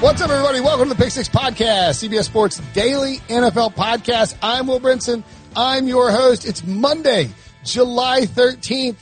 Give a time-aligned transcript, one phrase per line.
[0.00, 0.60] What's up, everybody?
[0.60, 4.36] Welcome to the Pick Six Podcast, CBS Sports Daily NFL Podcast.
[4.42, 5.24] I'm Will Brinson.
[5.56, 6.46] I'm your host.
[6.46, 7.30] It's Monday,
[7.64, 8.98] July 13th.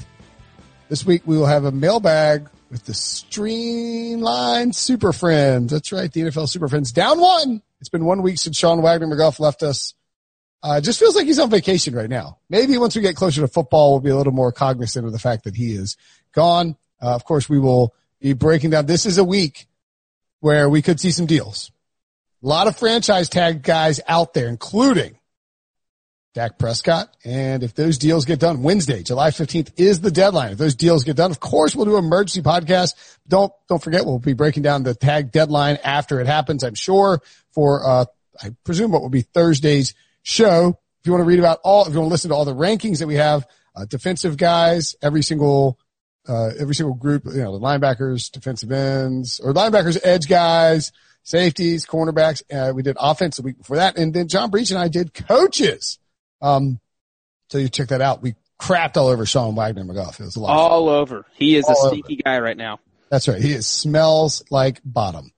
[0.88, 5.72] This week we will have a mailbag with the Streamline Super Friends.
[5.72, 6.92] That's right, the NFL Super Friends.
[6.92, 7.60] Down one.
[7.80, 9.94] It's been one week since Sean Wagner McGough left us.
[10.62, 12.38] Uh, just feels like he's on vacation right now.
[12.48, 15.18] Maybe once we get closer to football, we'll be a little more cognizant of the
[15.18, 15.96] fact that he is
[16.32, 16.76] gone.
[17.02, 18.86] Uh, of course, we will be breaking down.
[18.86, 19.66] This is a week
[20.40, 21.70] where we could see some deals.
[22.42, 25.18] A lot of franchise tag guys out there, including
[26.34, 27.16] Dak Prescott.
[27.24, 30.52] And if those deals get done, Wednesday, July 15th is the deadline.
[30.52, 32.94] If those deals get done, of course we'll do an emergency podcast.
[33.26, 37.22] Don't, don't forget we'll be breaking down the tag deadline after it happens, I'm sure
[37.52, 38.04] for, uh,
[38.42, 40.78] I presume what will be Thursday's show.
[41.00, 42.54] If you want to read about all, if you want to listen to all the
[42.54, 45.78] rankings that we have, uh, defensive guys, every single
[46.28, 51.86] uh, every single group, you know, the linebackers, defensive ends, or linebackers, edge guys, safeties,
[51.86, 52.42] cornerbacks.
[52.52, 53.98] Uh, we did offense the week before that.
[53.98, 55.98] And then John Breech and I did coaches.
[56.40, 56.80] Um,
[57.50, 58.22] so you check that out.
[58.22, 60.20] We crapped all over Sean Wagner McGough.
[60.20, 60.56] It was a lot.
[60.56, 61.26] All over.
[61.34, 62.22] He is all a sneaky over.
[62.24, 62.80] guy right now.
[63.10, 63.40] That's right.
[63.40, 65.32] He is, smells like bottom.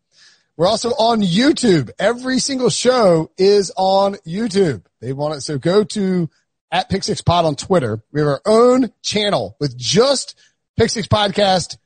[0.56, 1.90] We're also on YouTube.
[1.98, 4.84] Every single show is on YouTube.
[5.00, 5.40] They want it.
[5.42, 6.30] So go to
[6.70, 8.02] at Pick Six Pod on Twitter.
[8.12, 10.38] We have our own channel with just
[10.76, 11.78] Pick Six Podcast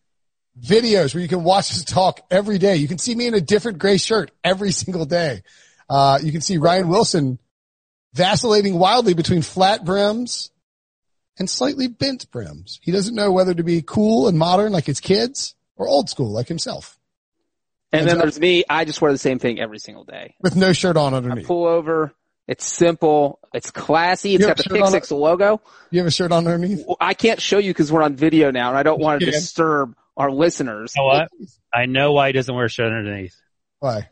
[0.61, 2.77] videos where you can watch us talk every day.
[2.77, 5.43] You can see me in a different gray shirt every single day.
[5.89, 7.39] Uh, you can see Ryan Wilson
[8.15, 10.51] vacillating wildly between flat brims
[11.39, 12.81] and slightly bent brims.
[12.83, 16.33] He doesn't know whether to be cool and modern like his kids or old school
[16.33, 16.99] like himself.
[17.93, 18.65] And, and then there's me.
[18.69, 21.45] I just wear the same thing every single day with no shirt on underneath.
[21.45, 22.13] I pull over.
[22.51, 23.39] It's simple.
[23.55, 24.35] It's classy.
[24.35, 25.61] It's got the Pick Six logo.
[25.93, 26.85] You have a shirt on underneath?
[26.85, 29.27] Well, I can't show you because we're on video now and I don't want to
[29.27, 30.93] disturb our listeners.
[30.97, 31.29] You know what?
[31.73, 33.37] I know why he doesn't wear a shirt underneath.
[33.79, 34.09] Why?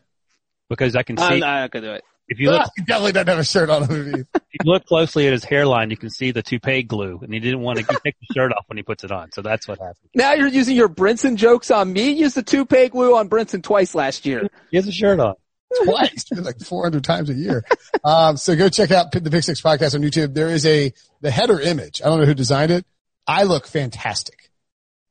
[0.69, 1.23] Because I can see.
[1.25, 2.03] I'm not gonna do it.
[2.29, 4.27] If you look, ah, he definitely doesn't have a shirt on underneath.
[4.35, 7.41] if you look closely at his hairline, you can see the toupee glue, and he
[7.41, 9.33] didn't want to take the shirt off when he puts it on.
[9.33, 10.11] So that's what happened.
[10.15, 12.11] Now you're using your Brinson jokes on me.
[12.11, 14.47] Use the toupee glue on Brinson twice last year.
[14.71, 15.35] He has a shirt on
[15.83, 17.63] twice, like 400 times a year.
[18.03, 20.33] Um, so go check out the Pick Six podcast on YouTube.
[20.33, 22.01] There is a, the header image.
[22.01, 22.85] I don't know who designed it.
[23.27, 24.49] I look fantastic.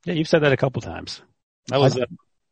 [0.04, 1.20] Yeah, you've said that a couple times.
[1.68, 2.06] That was, I, uh,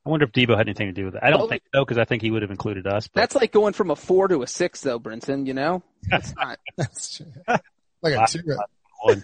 [0.04, 1.22] I wonder if Debo had anything to do with it.
[1.22, 3.08] I don't well, think so because I think he would have included us.
[3.08, 3.20] But.
[3.20, 5.82] That's like going from a four to a six though, Brinson, you know?
[6.04, 6.58] That's not.
[6.76, 7.32] that's true.
[8.02, 8.56] Like a two.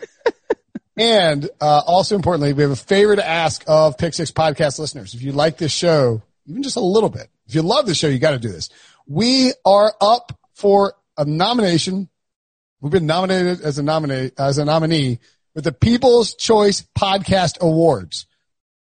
[0.97, 5.15] and, uh, also importantly, we have a favor to ask of Pick Six podcast listeners.
[5.15, 8.09] If you like this show, even just a little bit, if you love the show,
[8.09, 8.71] you got to do this.
[9.07, 12.09] We are up for a nomination.
[12.81, 15.19] We've been nominated as a nominee, as a nominee
[15.55, 18.27] with the People's Choice Podcast Awards.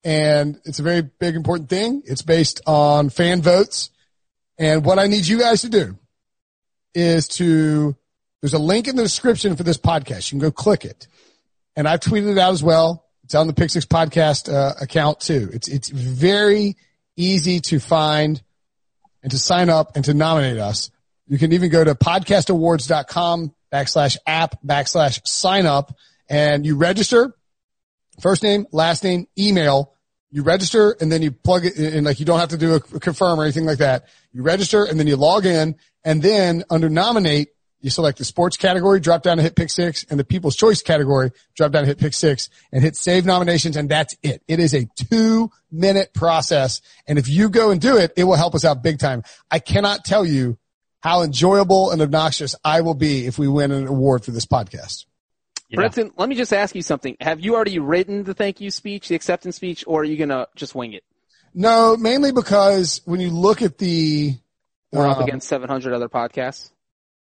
[0.04, 2.04] And it's a very big, important thing.
[2.06, 3.90] It's based on fan votes.
[4.58, 5.98] And what I need you guys to do
[6.94, 7.96] is to,
[8.42, 10.32] there's a link in the description for this podcast.
[10.32, 11.08] You can go click it.
[11.76, 13.06] And I've tweeted it out as well.
[13.24, 15.50] It's on the Pick Six podcast uh, account too.
[15.54, 16.78] It's, it's very
[17.16, 18.42] easy to find
[19.24, 20.92] and to sign up and to nominate us.
[21.28, 25.96] You can even go to podcastawards.com backslash app backslash sign up
[26.30, 27.36] and you register
[28.20, 29.94] first name, last name, email.
[30.32, 32.80] You register and then you plug it in like you don't have to do a
[32.80, 34.06] confirm or anything like that.
[34.32, 37.50] You register and then you log in and then under nominate,
[37.82, 40.82] you select the sports category, drop down to hit pick six and the people's choice
[40.82, 43.78] category, drop down to hit pick six and hit save nominations.
[43.78, 44.42] And that's it.
[44.48, 46.82] It is a two minute process.
[47.08, 49.24] And if you go and do it, it will help us out big time.
[49.50, 50.58] I cannot tell you
[51.02, 55.06] how enjoyable and obnoxious I will be if we win an award for this podcast.
[55.70, 55.78] Yeah.
[55.78, 57.16] Brenton, let me just ask you something.
[57.22, 60.30] Have you already written the thank you speech, the acceptance speech, or are you going
[60.30, 61.04] to just wing it?
[61.54, 64.36] No, mainly because when you look at the,
[64.92, 66.72] we're um, up against 700 other podcasts.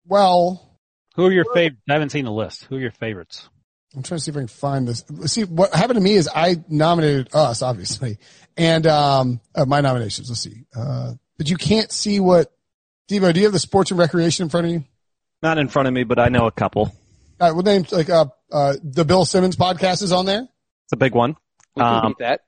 [0.07, 0.79] Well,
[1.15, 1.81] who are your favorites?
[1.89, 2.65] I haven't seen the list.
[2.65, 3.49] Who are your favorites?
[3.95, 5.03] I'm trying to see if I can find this.
[5.25, 8.19] See, what happened to me is I nominated us, obviously,
[8.55, 10.29] and um, uh, my nominations.
[10.29, 10.65] Let's see.
[10.75, 12.51] Uh, but you can't see what
[13.09, 13.33] Debo.
[13.33, 14.83] Do you have the sports and recreation in front of you?
[15.41, 16.93] Not in front of me, but I know a couple.
[17.39, 20.41] All right, well, name like uh, uh, the Bill Simmons podcast is on there.
[20.41, 21.35] It's a big one.
[21.75, 22.41] Um, that.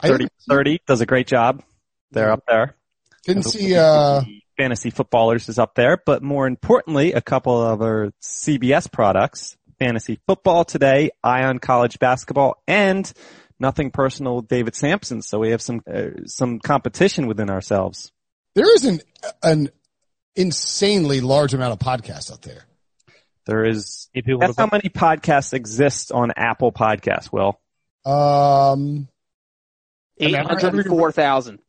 [0.00, 1.62] I 30 30 does a great job.
[2.10, 2.76] They're up there.
[3.24, 3.76] didn't see.
[3.76, 4.22] Uh,
[4.60, 10.20] Fantasy Footballers is up there, but more importantly, a couple of our CBS products, Fantasy
[10.26, 13.10] Football Today, Eye on College Basketball, and
[13.58, 15.22] Nothing Personal with David Samson.
[15.22, 18.12] So we have some, uh, some competition within ourselves.
[18.54, 19.00] there is an
[19.42, 19.70] an
[20.36, 22.66] insanely large amount of podcasts out there.
[23.46, 27.58] There is, that's how many podcasts exist on Apple Podcasts, Will.
[28.04, 29.08] Um,
[30.20, 31.66] I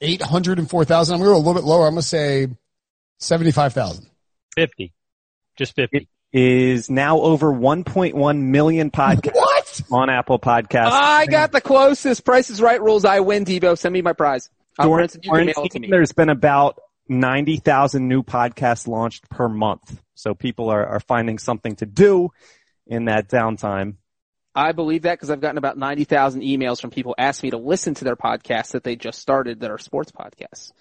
[0.00, 0.22] mean, Eight hundred four thousand.
[0.22, 1.14] eight hundred and four thousand.
[1.14, 1.86] I'm going to go a little bit lower.
[1.86, 2.48] I'm going to say
[3.18, 4.06] seventy-five thousand.
[4.56, 4.92] 50.
[5.56, 6.08] Just 50.
[6.32, 9.82] Is now over 1.1 million podcasts What?
[9.90, 10.90] on Apple Podcasts.
[10.90, 12.24] I got the closest.
[12.24, 13.04] Price is Right rules.
[13.04, 13.44] I win.
[13.44, 14.50] Debo, send me my prize.
[14.78, 15.22] I'm During Princeton.
[15.22, 15.88] You can mail it to me.
[15.90, 16.78] there's been about
[17.08, 20.00] 90,000 new podcasts launched per month.
[20.14, 22.30] So people are, are finding something to do
[22.86, 23.94] in that downtime.
[24.58, 27.58] I believe that because I've gotten about ninety thousand emails from people asking me to
[27.58, 30.72] listen to their podcasts that they just started that are sports podcasts.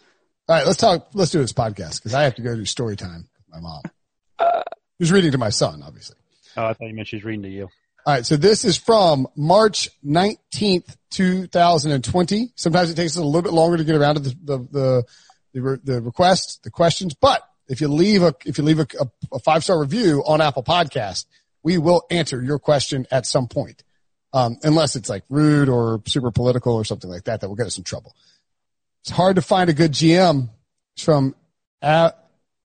[0.49, 1.09] All right, let's talk.
[1.13, 3.83] Let's do this podcast because I have to go do story time with my mom.
[4.39, 4.63] Uh.
[4.97, 6.15] Who's reading to my son, obviously.
[6.55, 7.69] Oh, I thought you meant she was reading to you.
[8.07, 12.53] All right, so this is from March 19th, 2020.
[12.55, 15.03] Sometimes it takes us a little bit longer to get around to the, the, the,
[15.53, 18.87] the, re- the requests, the questions, but if you leave a, if you leave a,
[18.99, 21.25] a, a five star review on Apple podcast,
[21.67, 23.83] we will answer your question at some point.
[24.31, 27.67] Um, unless it's like rude or super political or something like that, that will get
[27.67, 28.15] us in trouble.
[29.01, 30.47] It's hard to find a good GM
[30.97, 31.35] from
[31.81, 32.13] a,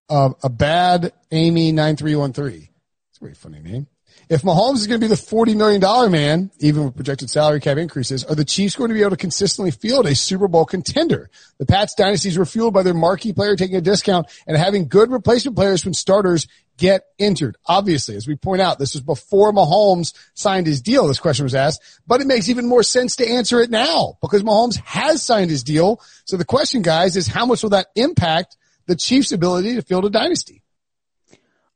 [0.09, 2.69] uh, a bad Amy 9313.
[3.11, 3.89] It's a very funny name.
[4.29, 7.79] If Mahomes is going to be the $40 million man, even with projected salary cap
[7.79, 11.29] increases, are the Chiefs going to be able to consistently field a Super Bowl contender?
[11.59, 15.11] The Pats dynasties were fueled by their marquee player taking a discount and having good
[15.11, 16.47] replacement players when starters
[16.77, 17.57] get injured.
[17.67, 21.07] Obviously, as we point out, this was before Mahomes signed his deal.
[21.07, 24.43] This question was asked, but it makes even more sense to answer it now because
[24.43, 26.01] Mahomes has signed his deal.
[26.25, 30.05] So the question, guys, is how much will that impact the Chiefs' ability to field
[30.05, 30.63] a dynasty?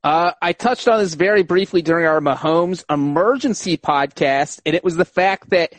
[0.03, 4.97] Uh, I touched on this very briefly during our Mahomes emergency podcast, and it was
[4.97, 5.73] the fact that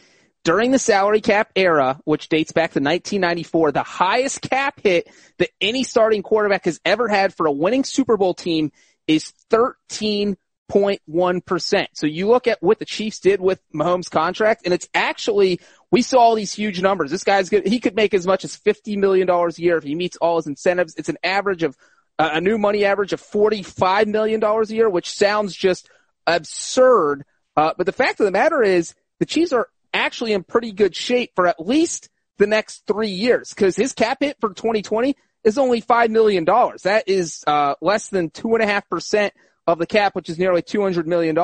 [0.43, 5.09] during the salary cap era, which dates back to 1994, the highest cap hit
[5.39, 8.71] that any starting quarterback has ever had for a winning Super Bowl team
[9.07, 11.87] is 13.1%.
[11.93, 15.59] So you look at what the Chiefs did with Mahomes' contract, and it's actually,
[15.91, 17.11] we saw all these huge numbers.
[17.11, 17.67] This guy's good.
[17.67, 20.47] He could make as much as $50 million a year if he meets all his
[20.47, 20.95] incentives.
[20.95, 21.77] It's an average of
[22.19, 25.89] uh, a new money average of $45 million a year, which sounds just
[26.25, 27.23] absurd.
[27.55, 30.95] Uh, but the fact of the matter is the Chiefs are actually in pretty good
[30.95, 35.15] shape for at least the next three years because his cap hit for 2020
[35.47, 36.45] is only $5 million.
[36.45, 39.33] That is, uh, less than two and a half percent
[39.65, 41.35] of the cap, which is nearly $200 million.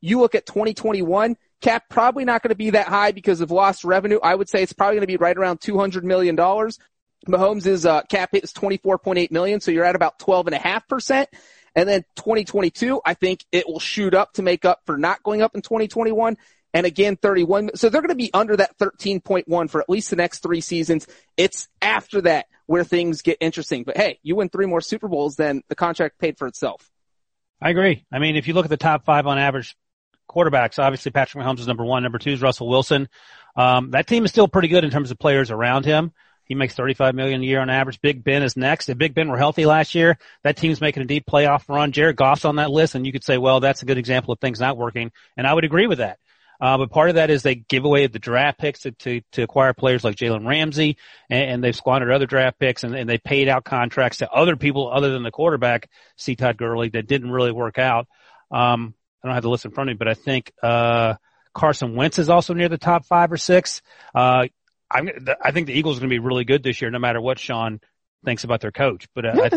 [0.00, 3.84] You look at 2021 cap, probably not going to be that high because of lost
[3.84, 4.18] revenue.
[4.22, 6.36] I would say it's probably going to be right around $200 million.
[6.36, 11.26] Mahomes' uh, cap hit is 24.8 million, so you're at about 12.5%.
[11.74, 15.42] And then 2022, I think it will shoot up to make up for not going
[15.42, 16.36] up in 2021.
[16.74, 17.70] And again, 31.
[17.76, 21.06] So they're going to be under that 13.1 for at least the next three seasons.
[21.36, 23.82] It's after that where things get interesting.
[23.82, 26.88] But hey, you win three more Super Bowls, then the contract paid for itself.
[27.60, 28.04] I agree.
[28.12, 29.74] I mean, if you look at the top five on average
[30.30, 32.02] quarterbacks, obviously Patrick Mahomes is number one.
[32.02, 33.08] Number two is Russell Wilson.
[33.56, 36.12] Um, that team is still pretty good in terms of players around him.
[36.44, 38.00] He makes 35 million a year on average.
[38.02, 38.90] Big Ben is next.
[38.90, 41.92] If Big Ben were healthy last year, that team's making a deep playoff run.
[41.92, 44.40] Jared Goff's on that list, and you could say, well, that's a good example of
[44.40, 45.10] things not working.
[45.38, 46.18] And I would agree with that.
[46.60, 49.42] Uh, but part of that is they give away the draft picks to, to, to
[49.42, 50.96] acquire players like Jalen Ramsey,
[51.30, 54.56] and, and they've squandered other draft picks, and, and they paid out contracts to other
[54.56, 56.34] people other than the quarterback, C.
[56.34, 58.08] Todd Gurley, that didn't really work out.
[58.50, 61.14] Um, I don't have the list in front of me, but I think uh,
[61.54, 63.82] Carson Wentz is also near the top five or six.
[64.14, 64.46] Uh,
[64.90, 65.08] I'm,
[65.42, 67.38] I think the Eagles are going to be really good this year, no matter what
[67.38, 67.80] Sean
[68.24, 69.06] thinks about their coach.
[69.14, 69.48] But uh,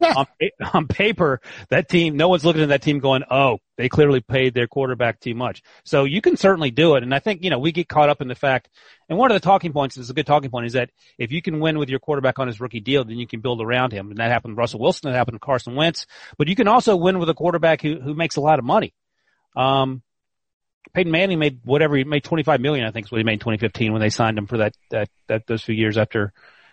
[0.00, 0.26] I, on,
[0.74, 4.54] on paper, that team, no one's looking at that team going, "Oh, they clearly paid
[4.54, 7.02] their quarterback too much." So you can certainly do it.
[7.02, 8.68] And I think you know we get caught up in the fact,
[9.08, 11.42] and one of the talking points is a good talking point is that if you
[11.42, 14.10] can win with your quarterback on his rookie deal, then you can build around him.
[14.10, 16.06] And that happened with Russell Wilson, that happened with Carson Wentz.
[16.36, 18.94] But you can also win with a quarterback who who makes a lot of money.
[19.56, 20.02] Um,
[20.94, 23.38] Peyton Manning made whatever he made 25 million, I think is what he made in
[23.40, 26.32] 2015 when they signed him for that, that, that, those few years after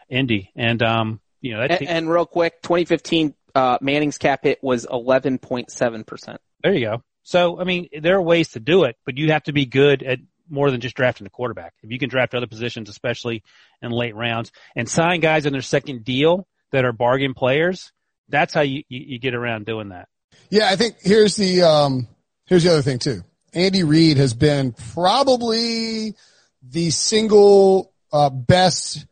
[0.09, 0.51] Indy.
[0.55, 4.63] And, um, you know, that And, team, and real quick, 2015 uh, Manning's cap hit
[4.63, 6.37] was 11.7%.
[6.63, 7.03] there you go.
[7.21, 10.03] So, I mean, there are ways to do it, but you have to be good
[10.03, 11.73] at more than just drafting the quarterback.
[11.83, 13.43] If you can draft other positions, especially
[13.81, 17.91] in late rounds and sign guys in their second deal that are bargain players,
[18.29, 20.07] that's how you, you, you get around doing that.
[20.49, 22.07] Yeah, I think here's the um,
[22.45, 23.23] here's the other thing too.
[23.53, 26.15] Andy Reid has been probably
[26.61, 29.05] the single uh, best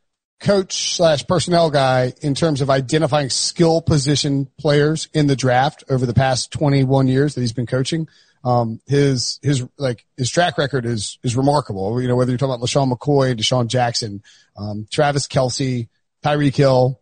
[0.43, 6.05] coach slash personnel guy in terms of identifying skill position players in the draft over
[6.05, 8.07] the past 21 years that he's been coaching.
[8.43, 12.01] Um, his, his, like, his track record is, is remarkable.
[12.01, 14.21] You know, whether you're talking about LeSean McCoy, DeSean Jackson,
[14.57, 15.87] um, Travis Kelce,
[16.23, 16.99] Tyreek Hill,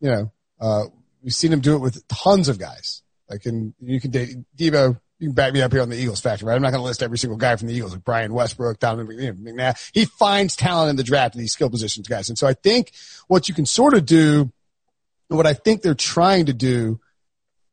[0.00, 0.84] you know, uh,
[1.22, 3.02] we've seen him do it with tons of guys.
[3.28, 6.20] Like, and you can date Debo, you can back me up here on the Eagles
[6.20, 6.56] factor, right?
[6.56, 9.16] I'm not going to list every single guy from the Eagles, like Brian Westbrook, Donovan
[9.16, 9.90] McNabb.
[9.94, 12.28] He finds talent in the draft of these skill positions guys.
[12.28, 12.92] And so I think
[13.28, 14.52] what you can sort of do,
[15.28, 17.00] what I think they're trying to do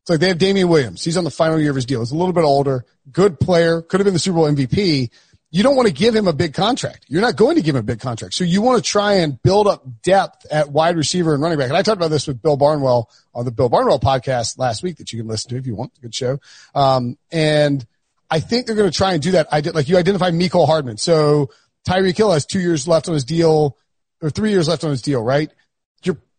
[0.02, 1.04] it's like they have Damien Williams.
[1.04, 2.00] He's on the final year of his deal.
[2.00, 5.10] He's a little bit older, good player, could have been the Super Bowl MVP.
[5.52, 7.06] You don't want to give him a big contract.
[7.08, 8.34] You're not going to give him a big contract.
[8.34, 11.68] So you want to try and build up depth at wide receiver and running back.
[11.68, 14.98] And I talked about this with Bill Barnwell on the Bill Barnwell podcast last week
[14.98, 15.92] that you can listen to if you want.
[16.00, 16.38] Good show.
[16.74, 17.84] Um, and
[18.30, 19.48] I think they're going to try and do that.
[19.50, 20.98] I did, like you identify Mecole Hardman.
[20.98, 21.50] So
[21.84, 23.76] Tyreek Hill has two years left on his deal
[24.22, 25.50] or three years left on his deal, right?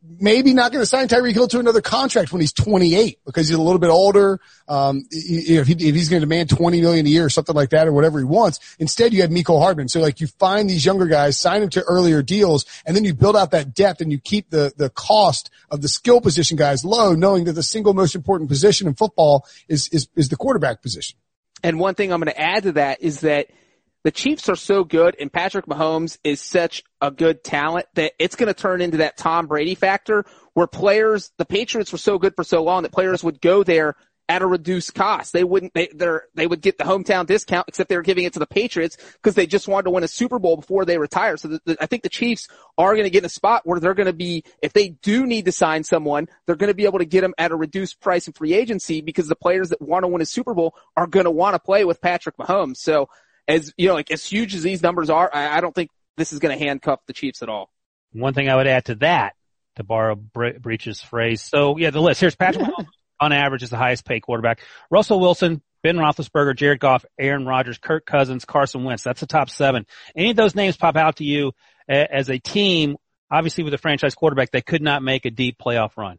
[0.04, 3.58] Maybe not going to sign Tyreek Hill to another contract when he's 28 because he's
[3.58, 4.40] a little bit older.
[4.68, 7.70] Um, if, he, if he's going to demand 20 million a year or something like
[7.70, 9.90] that or whatever he wants, instead you have Mecole Hardman.
[9.90, 13.14] So like you find these younger guys, sign them to earlier deals, and then you
[13.14, 16.84] build out that depth and you keep the, the cost of the skill position guys
[16.84, 20.82] low, knowing that the single most important position in football is, is, is the quarterback
[20.82, 21.18] position.
[21.64, 23.48] And one thing I'm going to add to that is that–
[24.04, 28.36] the Chiefs are so good and Patrick Mahomes is such a good talent that it's
[28.36, 32.36] going to turn into that Tom Brady factor where players, the Patriots were so good
[32.36, 33.96] for so long that players would go there
[34.28, 35.34] at a reduced cost.
[35.34, 38.34] They wouldn't, they, they're, they would get the hometown discount except they were giving it
[38.34, 41.36] to the Patriots because they just wanted to win a Super Bowl before they retire.
[41.36, 43.80] So the, the, I think the Chiefs are going to get in a spot where
[43.80, 46.86] they're going to be, if they do need to sign someone, they're going to be
[46.86, 49.82] able to get them at a reduced price in free agency because the players that
[49.82, 52.78] want to win a Super Bowl are going to want to play with Patrick Mahomes.
[52.78, 53.10] So
[53.52, 56.34] as you know, like as huge as these numbers are, I, I don't think this
[56.34, 57.70] is going to handcuff the Chiefs at all.
[58.14, 59.36] One thing I would add to that,
[59.78, 61.42] to borrow Bre- Breech's phrase.
[61.42, 62.88] So yeah, the list here's Patrick Mahomes
[63.20, 64.62] on average is the highest paid quarterback.
[64.90, 69.04] Russell Wilson, Ben Roethlisberger, Jared Goff, Aaron Rodgers, Kirk Cousins, Carson Wentz.
[69.04, 69.86] That's the top seven.
[70.16, 71.54] Any of those names pop out to you
[71.88, 72.98] as a team,
[73.30, 76.18] obviously with a franchise quarterback, they could not make a deep playoff run.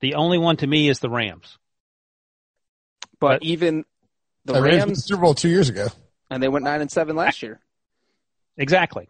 [0.00, 1.58] The only one to me is the Rams.
[3.18, 3.84] But, but even
[4.44, 5.88] the Rams, Rams Super Bowl two years ago,
[6.30, 7.60] and they went nine and seven last year.
[8.56, 9.08] Exactly,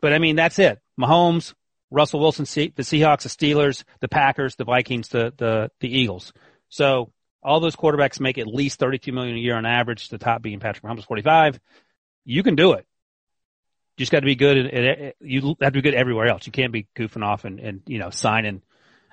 [0.00, 0.80] but I mean that's it.
[0.98, 1.54] Mahomes,
[1.90, 6.32] Russell Wilson, the Seahawks, the Steelers, the Packers, the Vikings, the the the Eagles.
[6.68, 10.08] So all those quarterbacks make at least thirty-two million a year on average.
[10.08, 11.58] The top being Patrick Mahomes, forty-five.
[12.24, 12.86] You can do it.
[13.96, 14.58] You just got to be good.
[14.58, 16.46] At, at, you have to be good everywhere else.
[16.46, 18.62] You can't be goofing off and, and you know signing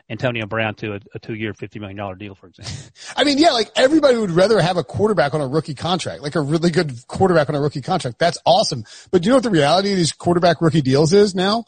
[0.10, 2.74] Antonio Brown to a, a two-year, fifty million dollar deal, for example.
[3.16, 6.36] I mean, yeah, like everybody would rather have a quarterback on a rookie contract, like
[6.36, 8.18] a really good quarterback on a rookie contract.
[8.20, 8.86] That's awesome.
[9.12, 11.66] But do you know what the reality of these quarterback rookie deals is now?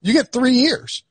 [0.00, 1.04] You get three years.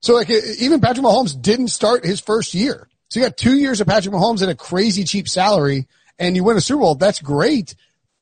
[0.00, 2.88] So like even Patrick Mahomes didn't start his first year.
[3.08, 5.86] So you got two years of Patrick Mahomes at a crazy cheap salary,
[6.18, 6.96] and you win a Super Bowl.
[6.96, 7.74] That's great.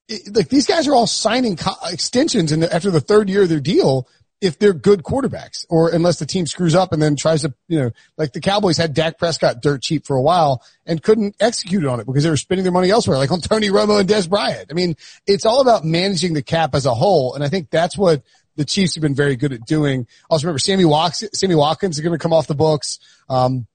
[0.09, 3.49] It, like these guys are all signing co- extensions the, after the third year of
[3.49, 4.07] their deal
[4.45, 7.81] if they're good quarterbacks or unless the team screws up and then tries to, you
[7.81, 11.87] know, like the Cowboys had Dak Prescott dirt cheap for a while and couldn't execute
[11.87, 14.29] on it because they were spending their money elsewhere, like on Tony Romo and Dez
[14.29, 14.67] Bryant.
[14.71, 14.97] I mean,
[15.27, 17.35] it's all about managing the cap as a whole.
[17.35, 18.23] And I think that's what
[18.57, 20.07] the Chiefs have been very good at doing.
[20.29, 22.99] Also remember Sammy Watkins, Sammy Watkins is going to come off the books.
[23.31, 23.67] Um,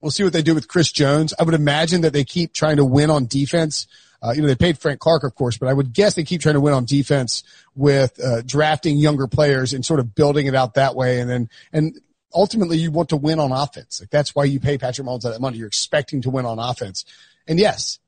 [0.00, 1.34] we'll see what they do with Chris Jones.
[1.38, 3.86] I would imagine that they keep trying to win on defense.
[4.24, 6.40] Uh, you know, they paid Frank Clark, of course, but I would guess they keep
[6.40, 7.42] trying to win on defense
[7.74, 11.20] with uh, drafting younger players and sort of building it out that way.
[11.20, 12.00] And then, and
[12.32, 14.00] ultimately you want to win on offense.
[14.00, 15.58] Like that's why you pay Patrick Mahomes that money.
[15.58, 17.04] You're expecting to win on offense.
[17.46, 17.98] And yes,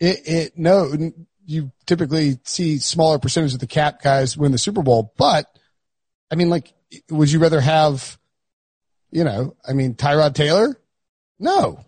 [0.00, 0.92] it, it, no,
[1.46, 5.46] you typically see smaller percentage of the cap guys win the Super Bowl, but
[6.30, 6.72] I mean, like,
[7.10, 8.18] would you rather have,
[9.12, 10.76] you know, I mean, Tyrod Taylor?
[11.38, 11.84] No.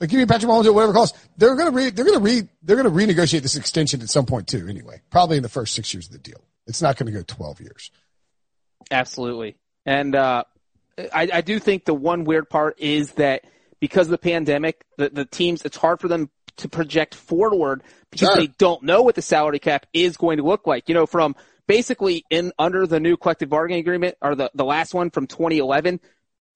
[0.00, 1.14] Like give me Patrick Mahomes at whatever cost.
[1.36, 4.66] They're gonna re, they're gonna re, they're gonna renegotiate this extension at some point too.
[4.66, 6.42] Anyway, probably in the first six years of the deal.
[6.66, 7.90] It's not going to go twelve years.
[8.90, 10.44] Absolutely, and uh,
[11.12, 13.44] I, I do think the one weird part is that
[13.78, 18.28] because of the pandemic, the the teams it's hard for them to project forward because
[18.28, 18.36] sure.
[18.36, 20.88] they don't know what the salary cap is going to look like.
[20.88, 24.94] You know, from basically in under the new collective bargaining agreement or the the last
[24.94, 26.00] one from 2011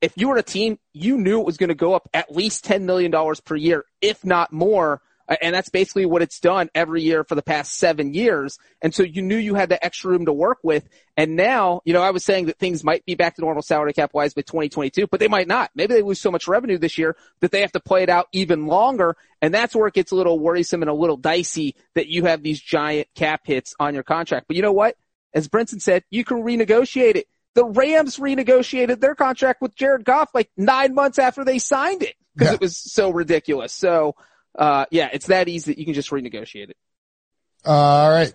[0.05, 2.67] if you were a team, you knew it was going to go up at least
[2.67, 3.11] $10 million
[3.43, 7.43] per year, if not more, And that's basically what it's done every year for the
[7.43, 8.59] past seven years.
[8.83, 10.87] And so you knew you had the extra room to work with.
[11.17, 13.95] And now, you know, I was saying that things might be back to normal salary
[13.95, 15.71] cap wise by 2022, but they might not.
[15.75, 18.27] Maybe they lose so much revenue this year that they have to play it out
[18.33, 19.17] even longer.
[19.41, 22.43] And that's where it gets a little worrisome and a little dicey that you have
[22.43, 24.49] these giant cap hits on your contract.
[24.49, 24.97] But you know what?
[25.33, 27.27] As Brinson said, you can renegotiate it.
[27.55, 32.15] The Rams renegotiated their contract with Jared Goff like nine months after they signed it
[32.35, 32.55] because yeah.
[32.55, 33.73] it was so ridiculous.
[33.73, 34.17] So,
[34.59, 36.77] uh, yeah, it's that easy that you can just renegotiate it.
[37.65, 38.33] all right.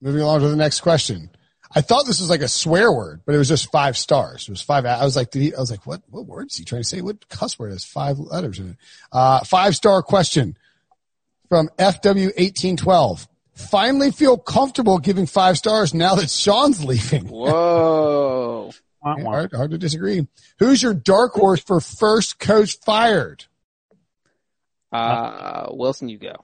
[0.00, 1.30] Moving along to the next question.
[1.74, 4.48] I thought this was like a swear word, but it was just five stars.
[4.48, 4.84] It was five.
[4.86, 7.00] I was like, he, I was like, what, what word is he trying to say?
[7.00, 8.76] What cuss word has five letters in it?
[9.10, 10.56] Uh, five star question
[11.48, 13.26] from FW1812.
[13.54, 17.26] Finally feel comfortable giving five stars now that Sean's leaving.
[17.28, 18.53] Whoa.
[19.04, 20.26] Hard, hard to disagree.
[20.58, 23.44] Who's your dark horse for first coach fired?
[24.90, 26.34] Uh, Wilson, you go.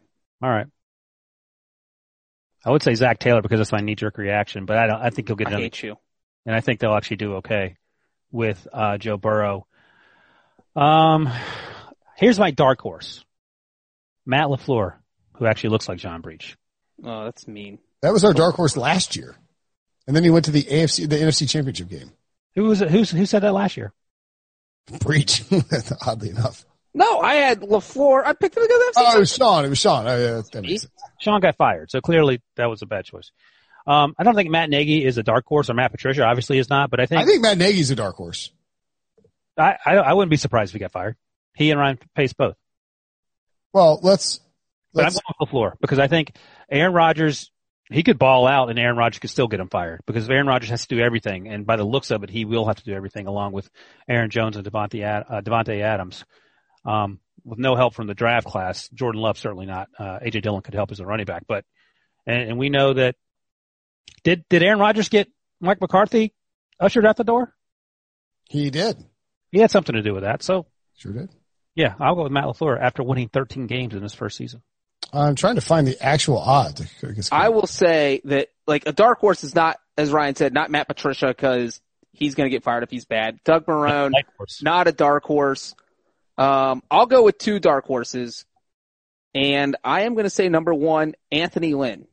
[0.43, 0.67] All right.
[2.65, 5.11] I would say Zac Taylor because that's my knee jerk reaction, but I don't, I
[5.11, 5.97] think he'll get I hate you.
[6.45, 7.77] And I think they'll actually do okay
[8.31, 9.67] with, uh, Joe Burrow.
[10.77, 11.31] Um,
[12.17, 13.25] here's my dark horse.
[14.27, 14.95] Matt LaFleur,
[15.37, 16.57] who actually looks like John Breech.
[17.03, 17.79] Oh, that's mean.
[18.03, 19.35] That was our dark horse last year.
[20.07, 22.11] And then he went to the AFC, the NFC championship game.
[22.57, 22.91] Who was it?
[22.91, 23.93] Who, who said that last year?
[25.01, 25.45] Breech,
[26.07, 26.65] oddly enough.
[26.93, 28.25] No, I had LaFleur.
[28.25, 29.65] I picked it because Oh, it was Sean.
[29.65, 30.09] It was Sean.
[30.09, 30.77] Oh, yeah,
[31.21, 33.31] Sean got fired, so clearly that was a bad choice.
[33.87, 36.69] Um, I don't think Matt Nagy is a dark horse, or Matt Patricia obviously is
[36.69, 36.91] not.
[36.91, 38.51] But I think I think Matt Nagy's a dark horse.
[39.57, 41.17] I, I, I wouldn't be surprised if he got fired.
[41.55, 42.57] He and Ryan Pace both.
[43.73, 44.41] Well, let's.
[44.93, 46.35] let's but I'm going with LaFleur because I think
[46.71, 47.51] Aaron Rodgers
[47.91, 50.71] he could ball out and Aaron Rodgers could still get him fired because Aaron Rodgers
[50.71, 51.49] has to do everything.
[51.49, 53.69] And by the looks of it, he will have to do everything along with
[54.09, 56.25] Aaron Jones and Davante, uh, Davante Adams.
[56.85, 58.89] Um, with no help from the draft class.
[58.91, 59.89] Jordan Love certainly not.
[59.99, 61.65] Uh, AJ Dillon could help as a running back, but
[62.27, 63.17] and, and we know that
[64.23, 65.29] did did Aaron Rodgers get
[65.61, 66.35] Mike McCarthy
[66.79, 67.55] ushered out the door?
[68.49, 68.97] He did.
[69.51, 70.43] He had something to do with that.
[70.43, 70.67] So
[70.97, 71.31] sure did.
[71.75, 74.63] Yeah, I'll go with Matt LaFleur after winning 13 games in his first season.
[75.13, 76.83] I'm trying to find the actual odds.
[77.33, 80.89] I will say that like a dark horse is not, as Ryan said, not Matt
[80.89, 81.81] Patricia because
[82.13, 83.41] he's going to get fired if he's bad.
[83.45, 84.13] Doug Marrone,
[84.63, 85.75] not a dark horse.
[86.39, 88.45] Um, I'll go with two dark horses,
[89.35, 92.07] and I am going to say number one, Anthony Lynn.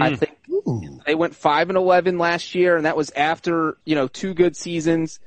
[0.00, 0.04] Mm.
[0.04, 0.14] I hmm.
[0.16, 1.00] think Ooh.
[1.06, 4.56] they went five and eleven last year, and that was after you know two good
[4.56, 5.20] seasons.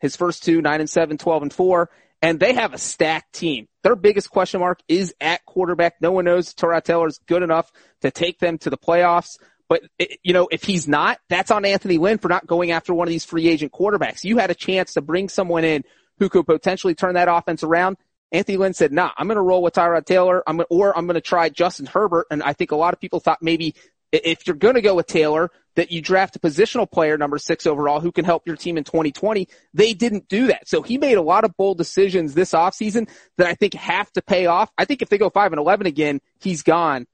[0.00, 1.88] His first two, nine and seven, 12 and four,
[2.22, 3.66] and they have a stacked team.
[3.82, 5.96] Their biggest question mark is at quarterback.
[6.00, 9.38] No one knows Tyrod Taylor is good enough to take them to the playoffs.
[9.68, 9.82] But
[10.22, 13.10] you know, if he's not, that's on Anthony Lynn for not going after one of
[13.10, 14.24] these free agent quarterbacks.
[14.24, 15.84] You had a chance to bring someone in
[16.18, 17.96] who could potentially turn that offense around.
[18.32, 20.42] Anthony Lynn said, nah, I'm going to roll with Tyrod Taylor.
[20.46, 22.26] I'm or I'm going to try Justin Herbert.
[22.30, 23.74] And I think a lot of people thought maybe
[24.12, 27.66] if you're going to go with Taylor, that you draft a positional player number six
[27.66, 29.48] overall who can help your team in 2020.
[29.72, 30.68] They didn't do that.
[30.68, 33.08] So he made a lot of bold decisions this offseason
[33.38, 34.70] that I think have to pay off.
[34.78, 37.06] I think if they go five and 11 again, he's gone.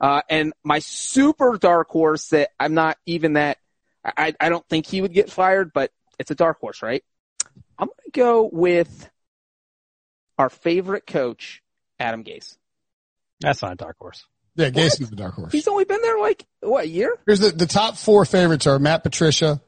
[0.00, 3.58] Uh, and my super dark horse that I'm not even that,
[4.04, 7.04] I, I don't think he would get fired, but it's a dark horse, right?
[7.78, 9.08] I'm going to go with
[10.38, 11.62] our favorite coach,
[12.00, 12.56] Adam Gase.
[13.40, 14.26] That's not a dark horse.
[14.54, 15.52] Yeah, Gase is the dark horse.
[15.52, 17.16] He's only been there like what a year?
[17.26, 19.60] Here's the the top four favorites are Matt Patricia.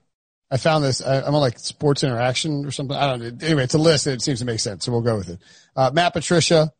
[0.50, 1.02] I found this.
[1.02, 2.96] I, am on like Sports Interaction or something.
[2.96, 3.46] I don't know.
[3.46, 4.06] Anyway, it's a list.
[4.06, 5.40] And it seems to make sense, so we'll go with it.
[5.74, 6.72] Uh, Matt Patricia,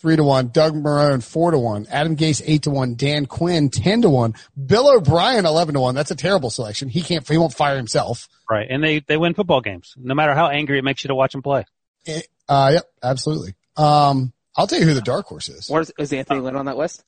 [0.00, 0.48] three to one.
[0.48, 1.86] Doug Marrone, four to one.
[1.90, 2.94] Adam Gase, eight to one.
[2.94, 4.34] Dan Quinn, ten to one.
[4.66, 5.94] Bill O'Brien, eleven to one.
[5.94, 6.88] That's a terrible selection.
[6.88, 7.28] He can't.
[7.28, 8.28] He won't fire himself.
[8.50, 11.14] Right, and they they win football games, no matter how angry it makes you to
[11.14, 11.66] watch them play.
[12.06, 13.54] Eh, uh, yep, absolutely.
[13.76, 15.68] Um, I'll tell you who the dark horse is.
[15.68, 17.04] Where's is Anthony Lynn on that list?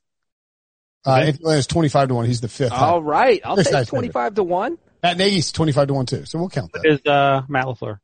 [1.05, 2.25] Uh, Anthony Lynn is twenty-five to one.
[2.25, 2.71] He's the fifth.
[2.71, 4.77] All right, I'll Six take twenty-five to one.
[5.01, 6.85] Matt Nagy's twenty-five to one too, so we'll count that.
[6.85, 7.99] Is uh, Matt Lafleur?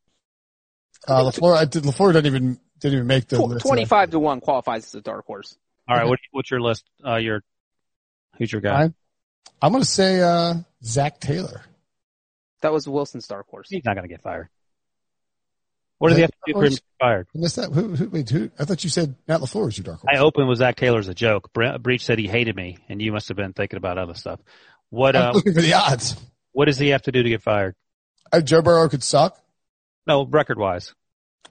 [1.07, 3.65] Uh, Lafleur, I did, Lafleur didn't even didn't even make the Tw- list.
[3.65, 5.57] Twenty-five to one qualifies as a dark horse.
[5.87, 6.83] All right, what, what's your list?
[7.05, 7.41] Uh, your
[8.37, 8.83] who's your guy?
[8.83, 8.95] I'm,
[9.61, 11.61] I'm going to say uh, Zac Taylor.
[12.61, 13.67] That was Wilson's dark horse.
[13.69, 14.49] He's not going to get fired.
[15.99, 17.27] What does he have to do for him to get fired?
[17.33, 17.71] Missed that.
[17.71, 18.49] Who, who, wait, who?
[18.57, 20.15] I thought you said Matt LaFleur was your dark horse.
[20.15, 21.51] I opened with Zac Taylor as a joke.
[21.53, 24.39] Breech said he hated me, and you must have been thinking about other stuff.
[24.89, 25.15] What?
[25.15, 26.15] I'm uh, looking for the odds.
[26.53, 27.75] What does he have to do to get fired?
[28.31, 29.37] Uh, Joe Burrow could suck.
[30.07, 30.93] No, record wise.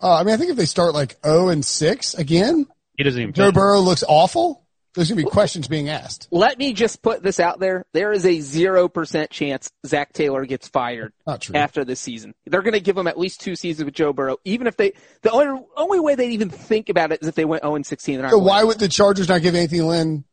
[0.01, 3.21] Uh, I mean, I think if they start like 0 and 6 again, he doesn't
[3.21, 3.35] even.
[3.35, 4.67] Joe Burrow looks awful.
[4.99, 6.27] There's going to be questions being asked.
[6.33, 7.87] Let me just put this out there.
[7.93, 11.13] There is a 0% chance Zac Taylor gets fired
[11.55, 12.35] after this season.
[12.47, 14.39] They're going to give him at least two seasons with Joe Burrow.
[14.45, 17.45] Even if they, the only, only way they'd even think about it is if they
[17.45, 18.19] went 0 16.
[18.19, 20.25] They're So why would the Chargers not give Anthony Lynn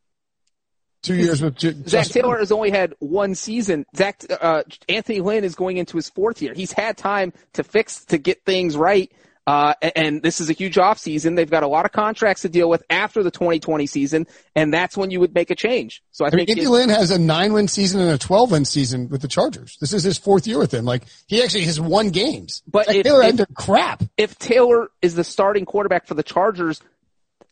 [1.03, 3.85] two years with J- Zac Justin Taylor has only had one season.
[3.95, 6.55] Zac uh, Anthony Lynn is going into his fourth year.
[6.55, 9.11] He's had time to fix to get things right.
[9.47, 11.35] Uh, and, this is a huge off season.
[11.35, 14.97] They've got a lot of contracts to deal with after the 2020 season, and that's
[14.97, 16.01] when you would make a change.
[16.11, 18.65] So I I think it- Lynn has a nine win season and a 12 win
[18.65, 19.77] season with the Chargers.
[19.79, 20.83] This is his fourth year with them.
[20.85, 22.63] Like, he actually has won games.
[22.67, 24.03] But Zac if- Taylor if- crap.
[24.17, 26.81] if Taylor is the starting quarterback for the Chargers,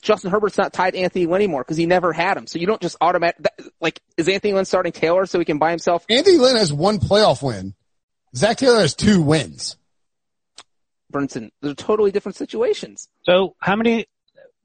[0.02, 2.48] Justin Herbert's not tied to Anthony Lynn anymore because he never had him.
[2.48, 3.46] So you don't just automatic
[3.80, 6.06] like is Anthony Lynn starting Taylor so he can buy himself?
[6.10, 7.74] Anthony Lynn has one playoff win.
[8.36, 9.78] Zac Taylor has two wins.
[11.14, 13.08] Brinson, they're totally different situations.
[13.24, 14.08] So how many?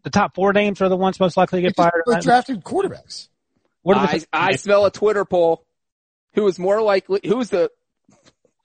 [0.04, 2.02] The top four names are the ones most likely to get fired.
[2.06, 3.28] both drafted quarterbacks.
[3.82, 4.26] What are I, the?
[4.32, 5.64] I smell a Twitter poll.
[6.34, 7.20] Who is more likely?
[7.24, 7.70] Who's the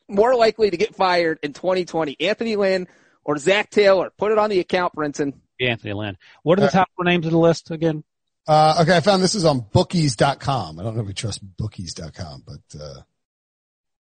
[0.08, 2.18] more likely to get fired in 2020?
[2.20, 2.88] Anthony Lynn
[3.24, 4.12] or Zac Taylor?
[4.18, 5.34] Put it on the account, Brinson.
[5.60, 6.18] Anthony Lynn.
[6.44, 8.04] What are the top four names of the list again?
[8.48, 10.80] Uh, okay, I found this is on bookies.com.
[10.80, 13.02] I don't know if we trust bookies.com, but, uh,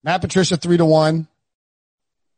[0.02, 1.28] Matt Patricia three to one,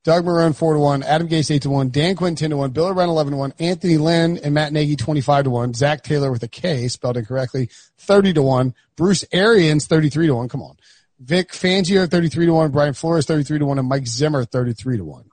[0.05, 2.71] Doug Marrone four to one, Adam Gase eight to one, Dan Quinn ten to one,
[2.71, 6.03] Bill O'Brien eleven to one, Anthony Lynn and Matt Nagy twenty five to one, Zach
[6.03, 10.51] Taylor with a K spelled incorrectly thirty to one, Bruce Arians thirty three to one.
[10.51, 10.77] Come on,
[11.19, 14.45] Vic Fangio thirty three to one, Brian Flores thirty three to one, and Mike Zimmer
[14.45, 15.25] thirty three to one.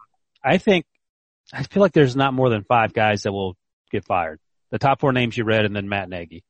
[0.43, 0.85] I think
[1.51, 3.57] I feel like there's not more than five guys that will
[3.91, 4.39] get fired.
[4.69, 6.45] The top four names you read, and then Matt Nagy.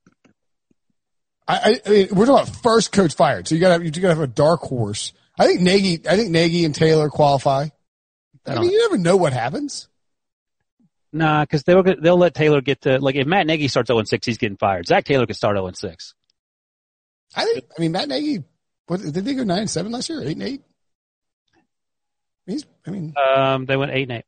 [1.47, 4.13] I, I, I mean, we're talking about first coach fired, so you gotta you gotta
[4.13, 5.11] have a dark horse.
[5.39, 7.69] I think Nagy, I think Nagy and Taylor qualify.
[8.45, 9.87] I mean, you never know what happens.
[11.13, 14.25] Nah, because they'll they'll let Taylor get to like if Matt Nagy starts 0 6,
[14.25, 14.87] he's getting fired.
[14.87, 16.13] Zac Taylor could start 0 6.
[17.35, 17.65] I think.
[17.77, 18.43] I mean, Matt Nagy.
[18.87, 20.21] What did they go nine and seven last year?
[20.21, 20.61] Eight and eight.
[22.45, 22.65] He's.
[22.85, 24.25] I mean, Um, they went eight and eight.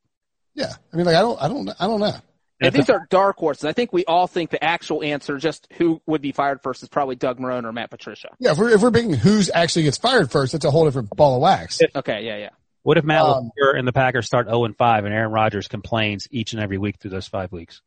[0.54, 0.74] yeah.
[0.92, 1.42] I mean, like I don't.
[1.42, 1.70] I don't.
[1.80, 2.16] I don't know.
[2.62, 3.66] And these are dark horses.
[3.66, 6.88] I think we all think the actual answer, just who would be fired first, is
[6.88, 8.30] probably Doug Marrone or Matt Patricia.
[8.40, 11.10] Yeah, if we're if we're picking who's actually gets fired first, that's a whole different
[11.10, 11.80] ball of wax.
[11.96, 12.50] Okay, yeah, yeah.
[12.84, 15.68] What if Matt Um, LaFleur and the Packers start 0 and 5 and Aaron Rodgers
[15.68, 17.82] complains each and every week through those five weeks?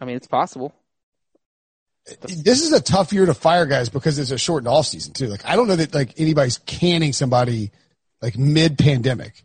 [0.00, 0.72] I mean, it's possible.
[2.22, 5.26] This is a tough year to fire guys because it's a shortened off season too.
[5.26, 7.70] Like I don't know that like anybody's canning somebody
[8.20, 9.44] like mid pandemic.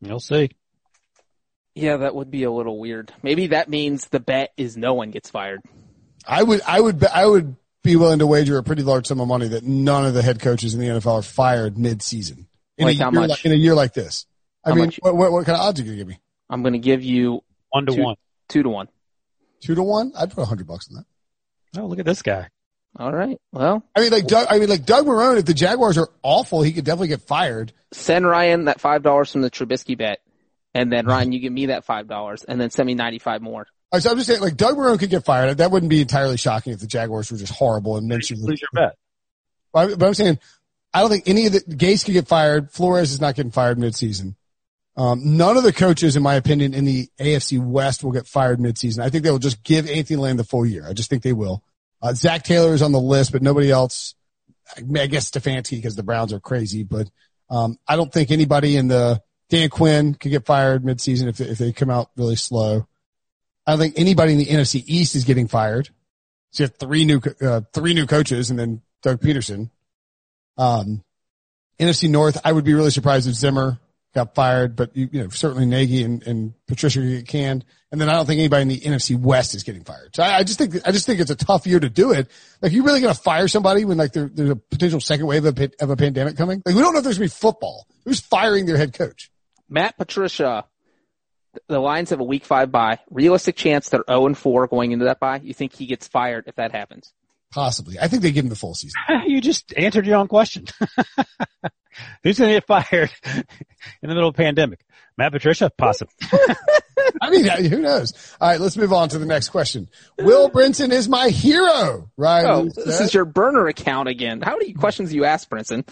[0.00, 0.50] You'll see.
[1.74, 3.12] Yeah, that would be a little weird.
[3.22, 5.60] Maybe that means the bet is no one gets fired.
[6.26, 9.28] I would, I would, I would be willing to wager a pretty large sum of
[9.28, 12.46] money that none of the head coaches in the NFL are fired mid-season
[12.80, 13.30] in, Like a, how year much?
[13.30, 14.26] Like, in a year like this.
[14.64, 16.18] I How mean, what, what, what kind of odds are you gonna give me?
[16.48, 18.02] I'm going to give you One to Two.
[18.02, 18.16] one.
[18.48, 18.88] two to one.
[19.60, 20.12] Two to one?
[20.18, 21.80] I'd put a hundred bucks on that.
[21.80, 22.48] Oh, look at this guy.
[22.98, 23.40] All right.
[23.52, 25.38] Well, I mean, like Doug, I mean, like Doug Marrone.
[25.38, 27.72] If the Jaguars are awful, he could definitely get fired.
[27.92, 30.18] send Ryan that five dollars from the Trubisky bet,
[30.74, 33.42] and then Ryan, you give me that five dollars, and then send me ninety five
[33.42, 33.68] more.
[33.92, 35.58] All right, so I'm just saying, like Doug Marrone could get fired.
[35.58, 38.42] That wouldn't be entirely shocking if the Jaguars were just horrible and Minshew.
[38.42, 38.96] Lose your bet.
[39.72, 40.40] But but I'm saying,
[40.92, 42.70] I don't think any of the Gase could get fired.
[42.70, 44.34] Flores is not getting fired midseason.
[44.96, 48.58] Um, none of the coaches, in my opinion, in the AFC West will get fired
[48.58, 49.02] midseason.
[49.02, 50.86] I think they will just give Anthony Lynn the full year.
[50.86, 51.62] I just think they will.
[52.02, 54.14] Uh, Zac Taylor is on the list, but nobody else.
[54.76, 57.08] I mean, I guess Stefanski because the Browns are crazy, but
[57.48, 61.58] um, I don't think anybody in the Dan Quinn could get fired midseason if if
[61.58, 62.86] they come out really slow.
[63.66, 65.90] I don't think anybody in the NFC East is getting fired.
[66.52, 69.70] So you have three new uh, three new coaches and then Doug Pederson.
[70.60, 71.02] Um,
[71.78, 73.80] NFC North, I would be really surprised if Zimmer
[74.14, 77.64] got fired, but you, you know certainly Nagy and, and Patricia get canned.
[77.90, 80.14] And then I don't think anybody in the NFC West is getting fired.
[80.14, 82.30] So I, I just think I just think it's a tough year to do it.
[82.60, 85.46] Like you really going to fire somebody when like there, there's a potential second wave
[85.46, 86.62] of, a of a pandemic coming?
[86.66, 87.86] Like we don't know if there's going to be football.
[88.04, 89.30] Who's firing their head coach?
[89.68, 90.66] Matt Patricia,
[91.68, 92.98] the Lions have a week five bye.
[93.08, 95.40] Realistic chance they're zero and four going into that bye.
[95.42, 97.14] You think he gets fired if that happens?
[97.52, 97.98] Possibly.
[97.98, 99.00] I think they give him the full season.
[99.26, 100.66] you just answered your own question.
[102.22, 103.44] Who's going to get fired in
[104.02, 104.80] the middle of a pandemic?
[105.18, 105.70] Matt Patricia?
[105.76, 106.14] Possibly.
[107.20, 108.12] I mean, who knows?
[108.40, 109.88] All right, let's move on to the next question.
[110.18, 112.44] Will Brinson is my hero, right?
[112.46, 114.40] Oh, this is your burner account again.
[114.40, 115.86] How many questions do you ask, Brinson?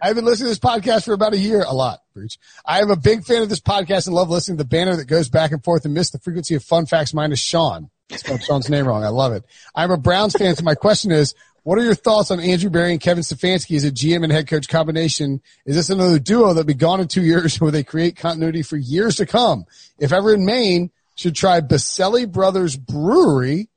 [0.00, 2.38] I've been listening to this podcast for about a year, a lot, Breech.
[2.64, 5.06] I am a big fan of this podcast and love listening to the banner that
[5.06, 7.90] goes back and forth and miss the frequency of fun facts minus Sean.
[8.10, 9.04] Spelled Sean's name wrong.
[9.04, 9.44] I love it.
[9.74, 12.92] I'm a Browns fan, so my question is, what are your thoughts on Andrew Berry
[12.92, 15.42] and Kevin Stefanski as a GM and head coach combination?
[15.66, 18.76] Is this another duo that'll be gone in two years will they create continuity for
[18.76, 19.66] years to come?
[19.98, 23.68] If ever in Maine, should try Baselli Brothers Brewery.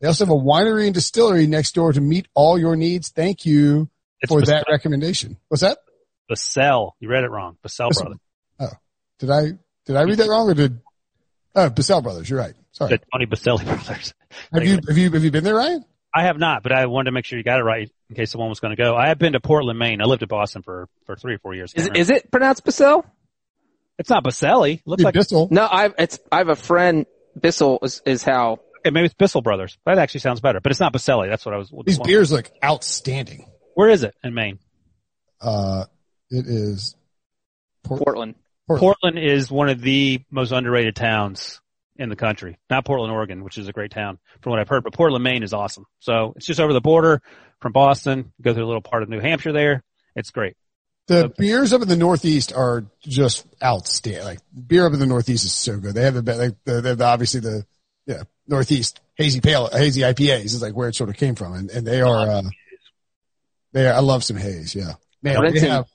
[0.00, 3.10] They also have a winery and distillery next door to meet all your needs.
[3.10, 3.88] Thank you
[4.20, 4.46] It's for Basell.
[4.46, 5.36] that recommendation.
[5.48, 5.78] What's that?
[6.30, 6.92] Basell.
[6.98, 7.58] You read it wrong.
[7.64, 7.90] Basell.
[7.90, 8.18] brothers.
[8.58, 8.70] Oh.
[9.18, 9.42] Did I
[9.84, 10.80] did I read that wrong or did?
[11.54, 12.28] Oh, Basell Brothers.
[12.28, 12.54] You're right.
[12.76, 12.90] Sorry.
[12.90, 14.12] The Tony Baselli brothers.
[14.52, 15.84] Have you have you have you been there, Ryan?
[16.14, 18.30] I have not, but I wanted to make sure you got it right in case
[18.30, 18.94] someone was going to go.
[18.94, 20.02] I have been to Portland, Maine.
[20.02, 21.72] I lived in Boston for, for three or four years.
[21.74, 23.04] Is, Can't is it pronounced Bissell?
[23.98, 24.74] It's not Baselli.
[24.74, 25.48] It looks like Bissell.
[25.50, 27.06] No, I've it's I have a friend.
[27.38, 28.60] Bissell is, is how.
[28.80, 29.78] okay, maybe it's Bissell Brothers.
[29.86, 31.30] That actually sounds better, but it's not Baselli.
[31.30, 31.72] That's what I was.
[31.86, 33.50] These beers look outstanding.
[33.74, 34.58] Where is it in Maine?
[35.40, 35.84] Uh,
[36.30, 36.94] it is
[37.84, 38.34] Port- Portland.
[38.68, 41.60] Portland is one of the most underrated towns
[41.98, 42.58] in the country.
[42.70, 45.42] Not Portland, Oregon, which is a great town from what I've heard, but Portland, Maine
[45.42, 45.86] is awesome.
[46.00, 47.22] So it's just over the border
[47.60, 48.32] from Boston.
[48.40, 49.82] Go through a little part of New Hampshire there.
[50.14, 50.56] It's great.
[51.08, 54.24] The beers up in the Northeast are just outstanding.
[54.24, 55.94] Like beer up in the Northeast is so good.
[55.94, 57.64] They have the be- like the, they have the, obviously the
[58.06, 61.70] yeah Northeast hazy pale hazy IPAs is like where it sort of came from, and,
[61.70, 62.42] and they are uh,
[63.72, 64.74] they are, I love some haze.
[64.74, 65.52] Yeah, man.
[65.52, 65.86] They have,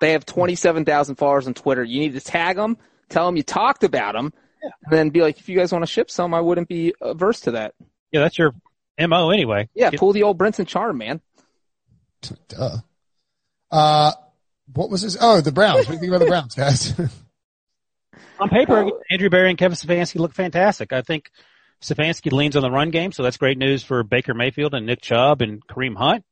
[0.00, 1.82] They have twenty seven thousand followers on Twitter.
[1.82, 2.76] You need to tag them,
[3.08, 5.90] tell them you talked about them, and then be like, if you guys want to
[5.90, 7.74] ship some, I wouldn't be averse to that.
[8.12, 8.54] Yeah, that's your
[8.98, 9.68] MO anyway.
[9.74, 11.20] Yeah, Get- pull the old Brinson charm, man.
[12.48, 12.78] duh.
[13.70, 14.12] Uh,
[14.74, 15.16] what was this?
[15.20, 15.86] Oh, the Browns.
[15.86, 16.94] What do you think about the Browns, guys?
[18.40, 20.92] On paper, Andrew Berry and Kevin Stefanski look fantastic.
[20.92, 21.30] I think
[21.82, 25.00] Stefanski leans on the run game, so that's great news for Baker Mayfield and Nick
[25.00, 26.24] Chubb and Kareem Hunt.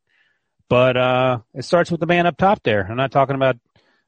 [0.69, 2.87] But uh, it starts with the man up top there.
[2.89, 3.57] I'm not talking about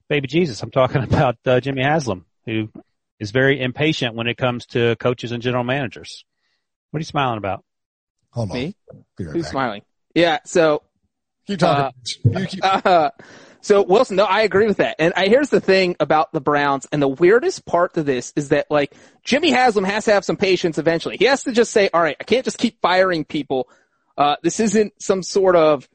[0.09, 0.63] baby Jesus.
[0.63, 2.69] I'm talking about uh, Jimmy Haslam, who
[3.21, 6.25] is very impatient when it comes to coaches and general managers.
[6.91, 7.65] What are you smiling about?
[8.31, 8.57] Hold on.
[8.57, 8.77] Me?
[9.19, 9.51] Right Who's back.
[9.51, 9.83] smiling?
[10.15, 10.39] Yeah.
[10.45, 10.83] So
[11.47, 11.99] Keep talking.
[12.25, 13.11] you keep, Uh,
[13.61, 14.97] so Wilson, no, I agree with that.
[14.99, 18.51] And I, here's the thing about the Browns, and the weirdest part to this is
[18.51, 21.17] that like Jimmy Haslam has to have some patience eventually.
[21.17, 23.69] He has to just say, all right, I can't just keep firing people.
[24.17, 25.89] Uh, this isn't some sort of,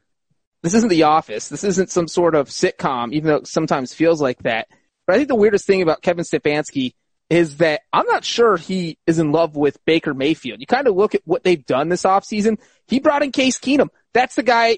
[0.61, 1.49] this isn't the office.
[1.49, 4.67] This isn't some sort of sitcom, even though it sometimes feels like that.
[5.07, 6.93] But I think the weirdest thing about Kevin Stefanski
[7.33, 10.59] is that I'm not sure he is in love with Baker Mayfield.
[10.59, 12.59] You kind of look at what they've done this offseason.
[12.85, 13.89] He brought in Case Keenum.
[14.13, 14.77] That's the guy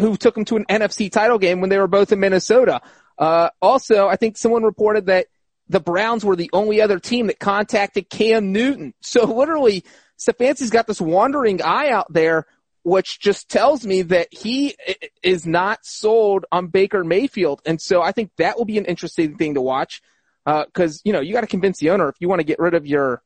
[0.00, 2.80] who took him to an NFC title game when they were both in Minnesota.
[3.18, 5.26] Uh, also, I think someone reported that
[5.68, 8.94] the Browns were the only other team that contacted Cam Newton.
[9.00, 9.84] So literally,
[10.16, 12.46] Stefanski's got this wandering eye out there,
[12.84, 14.76] which just tells me that he
[15.24, 17.62] is not sold on Baker Mayfield.
[17.66, 20.02] And so I think that will be an interesting thing to watch.
[20.46, 22.60] Uh, cause, you know, you got to convince the owner if you want to get
[22.60, 23.20] rid of your,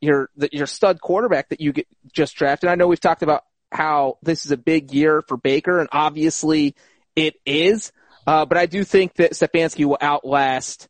[0.00, 2.70] your, the, your stud quarterback that you get just drafted.
[2.70, 6.74] I know we've talked about how this is a big year for Baker, and obviously
[7.14, 7.92] it is.
[8.26, 10.88] Uh, but I do think that Stefanski will outlast.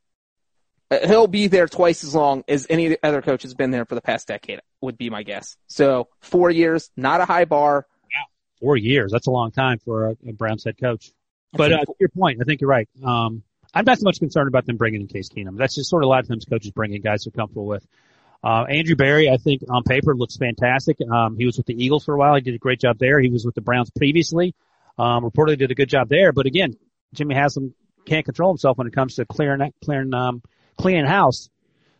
[0.90, 3.96] uh, He'll be there twice as long as any other coach has been there for
[3.96, 4.60] the past decade.
[4.80, 5.56] Would be my guess.
[5.66, 7.86] So four years, not a high bar.
[8.60, 9.10] Four years.
[9.10, 11.12] That's a long time for a, a Browns head coach.
[11.52, 12.88] But uh, to your point, I think you're right.
[13.02, 13.42] Um,
[13.74, 15.56] I'm not so much concerned about them bringing in Case Keenum.
[15.56, 17.86] That's just sort of a lot of times coaches bring in guys they're comfortable with.
[18.42, 20.98] Uh, Andrew Berry, I think on paper looks fantastic.
[21.08, 22.34] Um, he was with the Eagles for a while.
[22.34, 23.20] He did a great job there.
[23.20, 24.54] He was with the Browns previously.
[24.98, 26.32] Um, reportedly did a good job there.
[26.32, 26.76] But again,
[27.14, 27.74] Jimmy Haslam
[28.06, 30.42] can't control himself when it comes to clearing, clearing, um,
[30.78, 31.50] cleaning house.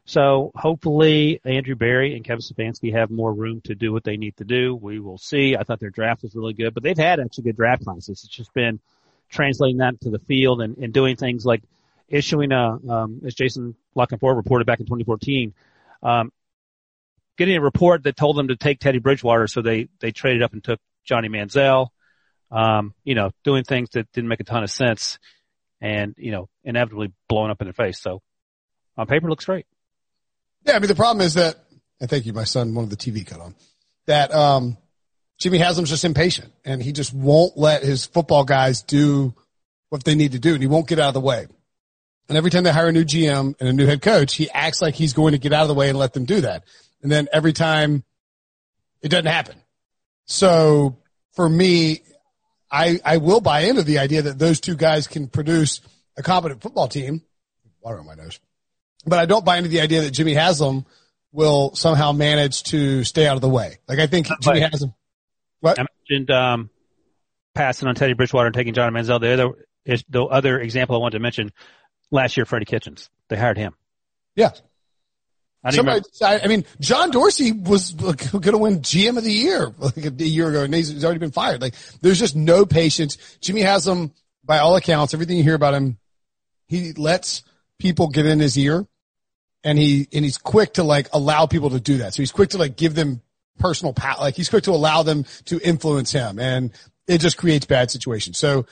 [0.06, 4.36] So hopefully Andrew Berry and Kevin Stefanski have more room to do what they need
[4.38, 4.74] to do.
[4.74, 5.56] We will see.
[5.56, 8.22] I thought their draft was really good, but they've had actually good draft classes.
[8.24, 8.80] It's just been
[9.30, 11.62] translating that to the field and, and doing things like
[12.08, 15.54] issuing a, um, as Jason La Canfora reported back in 2014,
[16.02, 16.32] um,
[17.38, 20.52] getting a report that told them to take Teddy Bridgewater, so they they traded up
[20.52, 21.88] and took Johnny Manziel.
[22.50, 25.18] Um, you know, doing things that didn't make a ton of sense,
[25.80, 28.00] and you know, inevitably blowing up in their face.
[28.00, 28.22] So,
[28.96, 29.66] on paper, looks great.
[30.64, 31.56] Yeah, I mean the problem is that,
[32.00, 33.54] and thank you, my son wanted the TV cut on.
[34.06, 34.76] That um,
[35.40, 39.34] Jimmy Haslam's just impatient, and he just won't let his football guys do
[39.88, 41.46] what they need to do, and he won't get out of the way.
[42.28, 44.80] And every time they hire a new GM and a new head coach, he acts
[44.80, 46.62] like he's going to get out of the way and let them do that.
[47.02, 48.04] And then every time
[49.02, 49.56] it doesn't happen.
[50.26, 50.98] So
[51.32, 52.02] for me,
[52.70, 55.80] I, I will buy into the idea that those two guys can produce
[56.16, 57.22] a competent football team.
[57.80, 58.38] Water on my nose.
[59.06, 60.84] But I don't buy into the idea that Jimmy Haslam
[61.32, 63.78] will somehow manage to stay out of the way.
[63.88, 64.72] Like I think Jimmy Right.
[65.62, 65.86] Haslam.
[65.86, 66.70] I mentioned um,
[67.54, 69.20] passing on Teddy Bridgewater and taking John Manziel.
[69.20, 71.52] The other is the other example I wanted to mention
[72.10, 73.10] last year, Freddie Kitchens.
[73.28, 73.74] They hired him.
[74.34, 74.50] Yeah.
[75.62, 76.00] I Somebody.
[76.22, 80.10] I, I mean, John Dorsey was going to win GM of the year like a
[80.10, 81.60] year ago, and he's, he's already been fired.
[81.60, 83.18] Like, there's just no patience.
[83.40, 85.98] Jimmy has Haslam, by all accounts, everything you hear about him,
[86.66, 87.42] he lets
[87.78, 88.86] people get in his ear,
[89.62, 92.14] and he and he's quick to like allow people to do that.
[92.14, 93.20] So he's quick to like give them
[93.60, 94.16] personal power.
[94.18, 96.72] Like he's quick to allow them to influence him and
[97.06, 98.38] it just creates bad situations.
[98.38, 98.66] So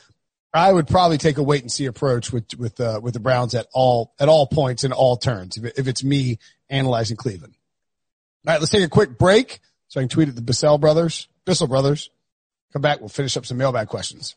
[0.53, 3.55] I would probably take a wait and see approach with, with, uh, with the Browns
[3.55, 5.57] at all, at all points and all turns.
[5.57, 7.55] If, it, if it's me analyzing Cleveland.
[8.47, 8.61] All right.
[8.61, 12.11] Let's take a quick break so I can tweet at the Bissell brothers, Bissell brothers.
[12.73, 13.01] Come back.
[13.01, 14.37] We'll finish up some mailbag questions.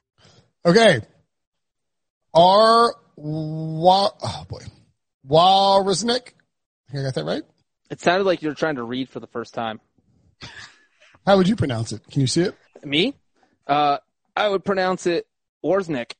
[0.65, 1.01] Okay.
[2.33, 2.93] R.
[3.15, 4.61] Wa- oh boy.
[5.27, 6.33] Walrusnik.
[6.93, 7.43] I got that right?
[7.89, 9.79] It sounded like you were trying to read for the first time.
[11.25, 12.01] How would you pronounce it?
[12.09, 12.55] Can you see it?
[12.83, 13.13] Me?
[13.67, 13.97] Uh,
[14.35, 15.27] I would pronounce it
[15.63, 16.13] Orznik.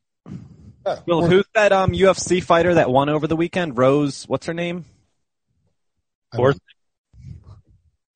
[0.86, 3.78] Oh, Well, who's that um UFC fighter that won over the weekend?
[3.78, 4.86] Rose, what's her name?
[6.34, 6.60] I don't-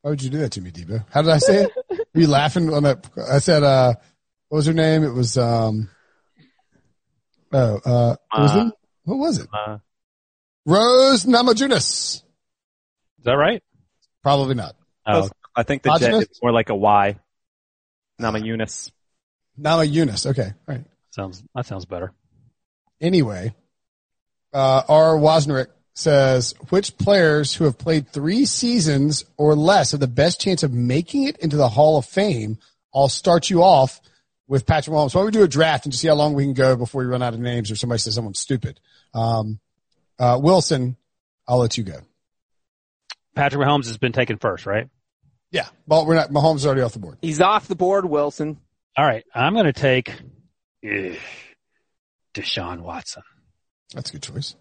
[0.02, 1.06] Why would you do that to me, Debo?
[1.12, 1.72] How did I say it?
[2.14, 3.10] Were you laughing on that?
[3.30, 3.94] I said, uh,
[4.50, 5.04] what was her name?
[5.04, 5.90] It was, um,
[7.54, 8.74] oh, uh, what was, Uh, it?
[9.04, 9.48] What was it?
[9.54, 9.78] Uh,
[10.66, 11.78] Rose Namajunas.
[12.18, 12.24] is
[13.24, 13.62] that right?
[14.24, 14.76] Probably not.
[15.06, 16.32] Oh, I think the J Hodgins?
[16.32, 17.20] is more like a Y.
[18.20, 18.46] Namajunas.
[18.46, 18.92] Yunus.
[19.58, 20.26] Nama Yunus.
[20.26, 20.52] Okay.
[20.68, 20.84] All right.
[21.12, 22.12] sounds that sounds better.
[23.00, 23.54] Anyway,
[24.54, 25.16] uh, R.
[25.18, 30.64] Wozniak says, which players who have played three seasons or less have the best chance
[30.64, 32.58] of making it into the Hall of Fame?
[32.94, 34.00] I'll start you off
[34.48, 35.14] with Patrick Mahomes.
[35.16, 37.02] Why don't we do a draft and just see how long we can go before
[37.02, 38.80] we run out of names or somebody says someone's stupid?
[39.14, 39.60] Um,
[40.20, 40.98] uh, Wilson,
[41.48, 42.00] I'll let you go.
[43.36, 44.88] Patrick Mahomes has been taken first, right?
[45.52, 45.68] Yeah.
[45.88, 47.18] Well, we're not, Mahomes is already off the board.
[47.22, 48.58] He's off the board, Wilson.
[48.98, 50.10] All right, I'm going to take
[50.90, 51.18] ugh,
[52.34, 53.24] Deshaun Watson.
[53.94, 54.56] That's a good choice.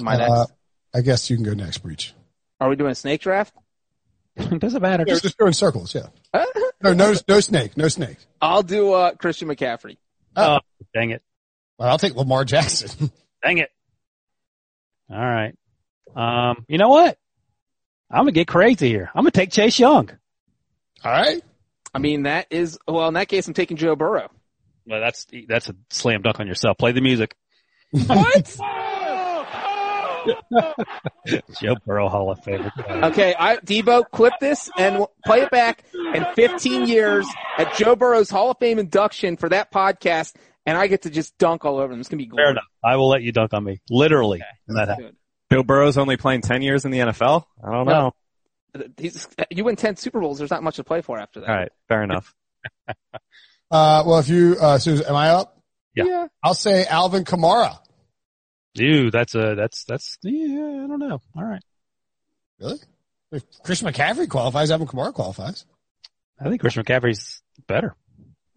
[0.00, 0.52] Am I Uh, next?
[0.94, 2.12] I guess you can go next, Breech.
[2.60, 3.54] Are we doing a snake draft?
[4.36, 5.04] It doesn't matter.
[5.06, 5.94] Yeah, Just, just go in circles.
[5.94, 6.06] Yeah.
[6.94, 7.76] No, no, no snake.
[7.76, 8.16] No snake.
[8.40, 9.96] I'll do uh, Christian McCaffrey.
[10.36, 10.58] oh,
[10.94, 11.22] dang it,
[11.78, 13.10] Well, I'll take Lamar Jackson.
[13.42, 13.70] dang it.
[15.10, 15.54] All right.
[16.14, 17.18] Um, you know what?
[18.10, 19.10] I'm gonna get crazy here.
[19.14, 20.10] I'm gonna take Chase Young.
[21.04, 21.42] All right.
[21.94, 23.08] I mean, that is well.
[23.08, 24.30] In that case, I'm taking Joe Burrow.
[24.86, 26.78] Well, that's that's a slam dunk on yourself.
[26.78, 27.34] Play the music.
[28.06, 28.56] What?
[31.60, 32.70] Joe Burrow Hall of Fame.
[32.88, 37.26] okay, I Debo, clip this and w- play it back in 15 years
[37.58, 40.34] at Joe Burrow's Hall of Fame induction for that podcast,
[40.64, 42.00] and I get to just dunk all over them.
[42.00, 42.64] It's gonna be Fair enough.
[42.84, 43.80] I will let you dunk on me.
[43.90, 44.42] Literally.
[44.66, 44.98] when that
[45.52, 47.44] Joe Burrow's only playing 10 years in the NFL?
[47.64, 48.12] I don't know.
[48.98, 50.38] He's, you win 10 Super Bowls.
[50.38, 51.48] There's not much to play for after that.
[51.48, 51.72] All right.
[51.88, 52.34] Fair enough.
[53.68, 55.60] Uh, well, if you, uh, Susan, am I up?
[55.92, 56.28] Yeah.
[56.40, 57.76] I'll say Alvin Kamara.
[58.76, 60.84] Dude, that's a that's that's yeah.
[60.84, 61.20] I don't know.
[61.34, 61.62] All right.
[62.60, 62.78] Really?
[63.32, 65.64] If Chris McCaffrey qualifies, Alvin Kamara qualifies.
[66.38, 67.94] I think Chris McCaffrey's better.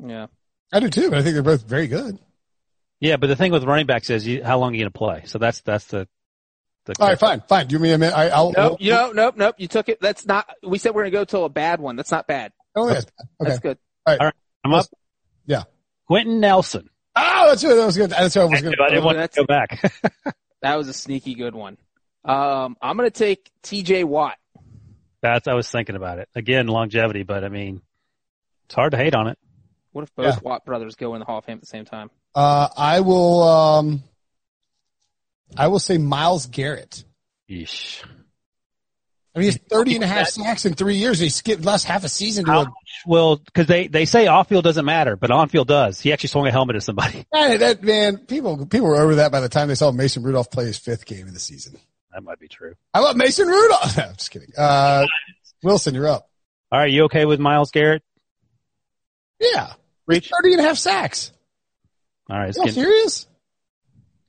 [0.06, 0.28] Yeah.
[0.72, 2.20] I do too, but I think they're both very good.
[3.00, 4.98] Yeah, but the thing with running backs is you, how long are you going to
[4.98, 5.24] play?
[5.26, 6.08] So that's that's the.
[6.86, 7.68] the All right, fine, fine.
[7.68, 8.16] Do me a minute.
[8.16, 8.52] I, I'll.
[8.52, 9.56] Nope, you know, nope, nope.
[9.58, 10.02] You took it.
[10.02, 10.50] That's not.
[10.62, 11.96] We said we're gonna go to a bad one.
[11.96, 12.52] That's not bad.
[12.76, 12.98] Oh, yeah.
[12.98, 13.10] Okay.
[13.40, 13.78] That's good.
[14.06, 14.20] All right.
[14.20, 14.86] All right, I'm up.
[15.46, 15.64] Yeah.
[16.08, 16.90] Quenton Nelson.
[17.16, 17.78] Oh, that's good.
[17.78, 18.10] That was good.
[18.12, 19.94] That's what I was I going didn't want to go back.
[20.62, 21.78] That was a sneaky good one.
[22.26, 24.04] Um, I'm gonna take T.J.
[24.04, 24.38] Watt.
[25.22, 26.68] that's I was thinking about it again.
[26.68, 27.82] Longevity, but I mean,
[28.66, 29.38] it's hard to hate on it.
[29.94, 30.40] What if both Yeah.
[30.44, 32.12] Watt brothers go in the Hall of Fame at the same time?
[32.36, 34.04] Uh, I will, um,
[35.58, 37.06] I will say Myles Garrett.
[37.50, 38.04] Yeesh.
[39.36, 41.20] I mean, he's 30 and a half sacks in three years.
[41.20, 42.74] He skipped last half a season to a
[43.06, 46.00] will because they they say off field doesn't matter, but on field does.
[46.02, 47.26] He actually swung a helmet at somebody.
[47.34, 50.50] Hey, that man, people people were over that by the time they saw Mason Rudolph
[50.50, 51.78] play his fifth game of the season.
[52.12, 52.74] That might be true.
[52.94, 53.96] I love Mason Rudolph.
[53.98, 54.50] No, I'm just kidding.
[54.58, 55.06] Uh,
[55.64, 56.28] Wilson, you're up.
[56.72, 58.02] All right, you okay with Myles Garrett?
[59.40, 59.74] Yeah.
[60.08, 60.30] Reach.
[60.36, 61.32] 30 and a half sacks.
[62.30, 63.28] All right, You getting, serious?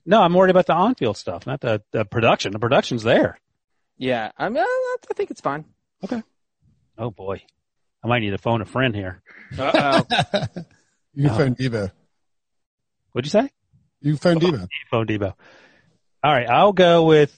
[0.05, 2.51] no, I'm worried about the on field stuff, not the, the production.
[2.51, 3.39] The production's there.
[4.01, 5.63] Yeah, I mean, I, I think it's fine.
[6.03, 6.23] Okay.
[6.97, 7.41] Oh boy,
[8.03, 9.21] I might need to phone a friend here.
[9.57, 10.47] Uh oh.
[11.13, 11.37] You can No.
[11.37, 11.91] phone Debo.
[13.11, 13.49] What'd you say?
[14.01, 14.67] You can phone Debo.
[14.89, 15.33] Phone Debo.
[16.23, 17.37] All right, I'll go with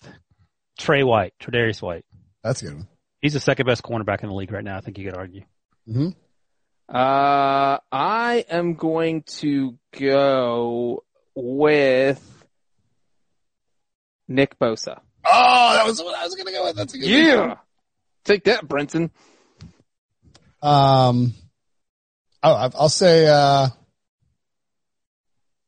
[0.78, 2.06] Tre White, Tre'Davious White.
[2.44, 2.88] That's a good one.
[3.20, 4.78] He's the second best cornerback in the league right now.
[4.78, 5.42] I think you could argue.
[5.86, 6.10] hmm
[6.88, 11.04] Uh, I am going to go
[11.36, 12.22] with
[14.28, 15.02] Nick Bosa.
[15.26, 16.76] Oh, that was what I was going to go with.
[16.76, 17.48] That's a good one.
[17.50, 17.56] Yeah.
[18.26, 19.12] Take that, Brenton.
[20.62, 21.34] Um,
[22.42, 23.68] oh, I- I'll say, uh,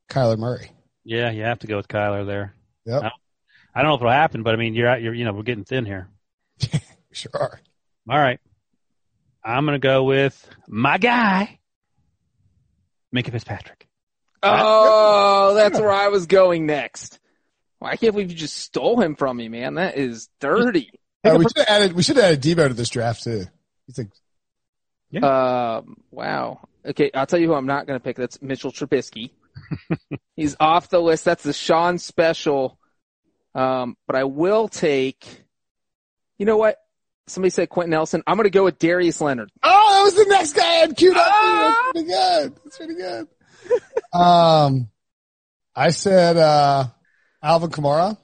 [0.09, 0.71] Kyler Murray.
[1.03, 2.53] Yeah, you have to go with Kyler there.
[2.85, 3.03] Yep.
[3.73, 5.01] I don't know if it'll happen, but I mean, you're out.
[5.01, 6.07] You're you know we're getting thin here.
[7.11, 7.59] Sure are.
[8.09, 8.39] All right,
[9.41, 11.59] I'm gonna go with my guy,
[13.15, 13.87] Minkah Fitzpatrick.
[14.43, 17.19] Oh, that's where I was going next.
[17.79, 19.75] Well, I can't believe you just stole him from me, man.
[19.75, 20.89] That is dirty.
[21.23, 23.45] Uh, we should have added, we should have added Debo to this draft too.
[23.87, 26.67] He's like, Um, wow.
[26.85, 28.15] Okay, I'll tell you who I'm not going to pick.
[28.15, 29.31] That's Mitchell Trubisky.
[30.35, 31.25] He's off the list.
[31.25, 32.77] That's the Sean special.
[33.55, 35.25] Um, but I will take.
[36.37, 36.77] You know what?
[37.27, 38.21] Somebody said Quenton Nelson.
[38.27, 39.49] I'm going to go with Darius Leonard.
[39.63, 41.25] oh, that was the next guy I had queued up.
[41.25, 41.73] Ah!
[41.73, 42.55] That's pretty good.
[42.63, 43.27] That's pretty good.
[44.13, 44.89] um,
[45.75, 46.85] I said, uh,
[47.45, 48.17] Alvin Kamara.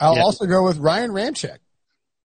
[0.00, 0.22] I'll Yeah.
[0.22, 1.58] also go with Ryan Ramczyk.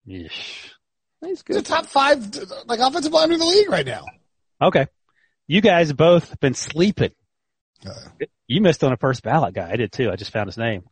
[0.07, 0.29] Yeesh.
[0.31, 1.57] He's He's good.
[1.57, 4.05] a top five, like offensive lineman in the league right now.
[4.61, 4.87] Okay,
[5.47, 7.11] you guys have both been sleeping.
[7.85, 7.93] Uh,
[8.47, 9.69] You missed on a first ballot guy.
[9.69, 10.09] I did too.
[10.11, 10.83] I just found his name.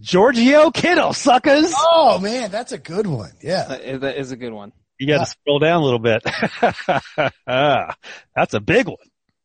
[0.00, 1.72] Giorgio Kittle, suckers.
[1.76, 3.32] oh man, that's a good one.
[3.42, 3.62] Yeah.
[3.62, 4.72] Uh, that- that is a good one.
[4.98, 5.24] You got to uh.
[5.26, 6.22] scroll down a little bit.
[7.46, 7.94] Ah,
[8.36, 8.96] that's a big one.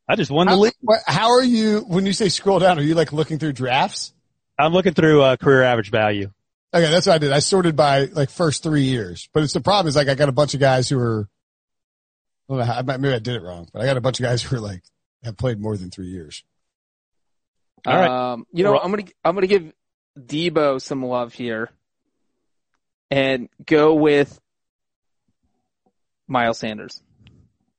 [0.08, 0.74] I just won the How, league.
[1.06, 4.14] how are you, when you say scroll down, are you like looking through drafts?
[4.58, 6.32] I'm looking through uh, career average value.
[6.74, 7.32] Okay, that's what I did.
[7.32, 10.30] I sorted by like first three years, but it's the problem is like I got
[10.30, 11.30] a bunch of guys who are,
[12.50, 14.24] I don't know how, maybe I did it wrong, but I got a bunch of
[14.24, 14.84] guys who are like,
[15.24, 16.44] have played more than three years.
[17.86, 18.32] All right.
[18.34, 18.78] Um, you know.
[18.78, 19.72] I'm gonna I'm gonna give
[20.20, 21.70] Debo some love here,
[23.10, 24.40] and go with
[26.28, 27.02] Miles Sanders.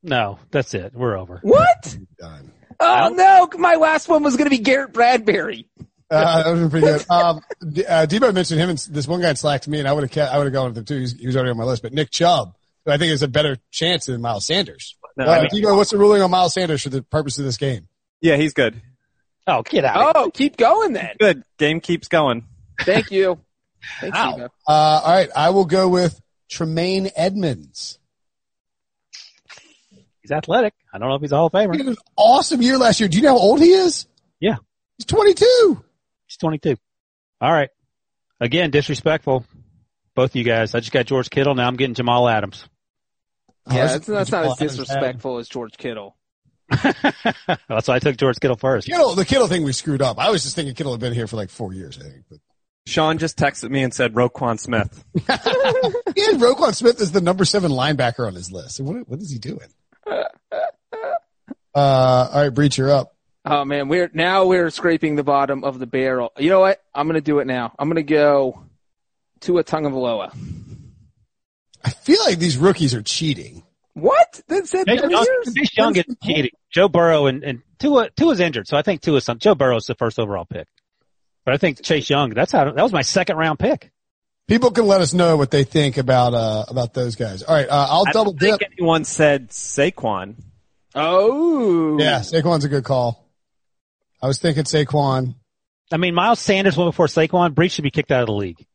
[0.02, 0.94] No, that's it.
[0.94, 1.40] We're over.
[1.42, 1.98] What?
[2.18, 2.52] Done.
[2.80, 3.48] Oh no!
[3.58, 5.68] My last one was gonna be Garrett Bradbury.
[6.10, 7.04] Uh, that was pretty good.
[7.10, 7.40] Um,
[7.70, 9.92] D- uh, Debo mentioned him and this one guy in Slack to me, and I
[9.92, 10.98] would have kept, I would have gone with him too.
[11.00, 12.54] He's, he was already on my list, but Nick Chubb,
[12.86, 14.96] who I think is a better chance than Miles Sanders.
[15.16, 17.44] No, Uh, I mean, Debo, what's the ruling on Miles Sanders for the purpose of
[17.44, 17.88] this game?
[18.20, 18.80] yeah, he's good.
[19.46, 20.12] Oh, get out.
[20.16, 21.10] Oh, keep going then.
[21.18, 21.42] Good.
[21.58, 22.44] Game keeps going.
[22.82, 23.38] Thank you.
[24.00, 24.32] Thanks, Ow.
[24.36, 24.44] Debo.
[24.66, 27.98] Uh, all right, I will go with Tremaine Edmunds.
[30.22, 30.74] He's athletic.
[30.92, 31.72] I don't know if he's a Hall of Famer.
[31.74, 33.08] He had an awesome year last year.
[33.08, 34.06] Do you know how old he is?
[34.40, 34.56] Yeah.
[34.98, 35.84] He's 22.
[36.28, 36.76] He's 22.
[37.40, 37.70] All right.
[38.40, 39.44] Again, disrespectful.
[40.14, 40.74] Both of you guys.
[40.74, 41.54] I just got George Kittle.
[41.54, 42.64] Now I'm getting Jamal Adams.
[43.66, 46.14] Oh, Yeah, that's- that's, that's not as Adams disrespectful as George Kittle.
[46.70, 48.86] That's why I took George Kittle first.
[48.86, 50.18] Kittle, the Kittle thing we screwed up.
[50.18, 52.24] I was just thinking Kittle had been here for like four years, I think.
[52.28, 52.40] But
[52.86, 55.02] Sean just texted me and said Roquan Smith.
[55.14, 55.36] yeah,
[56.34, 58.80] Roquan Smith is the number seven linebacker on his list.
[58.80, 59.60] What, what is he doing?
[61.74, 63.14] Uh, all right, Breech, you're up.
[63.50, 66.32] Oh man, we're now we're scraping the bottom of the barrel.
[66.38, 66.82] You know what?
[66.94, 67.72] I'm gonna do it now.
[67.78, 68.62] I'm gonna go
[69.40, 70.36] to a Tagovailoa.
[71.82, 73.62] I feel like these rookies are cheating.
[73.94, 74.42] What?
[74.48, 75.26] That said Chase Young.
[75.56, 76.50] Chase Young is cheating.
[76.70, 79.94] Joe Burrow and, and Tua, Tua's injured, so I think Tua's some, Joe Burrow's the
[79.94, 80.68] first overall pick.
[81.44, 83.90] But I think Chase Young, that's how, that was my second round pick.
[84.46, 87.42] People can let us know what they think about uh about those guys.
[87.42, 88.72] All right, uh, I'll I double don't think dip.
[88.78, 90.34] anyone said Saquon.
[90.94, 93.27] Oh, Yeah, Saquon's a good call.
[94.20, 95.34] I was thinking Saquon.
[95.90, 97.54] I mean, Miles Sanders went before Saquon.
[97.54, 98.66] Breech should be kicked out of the league.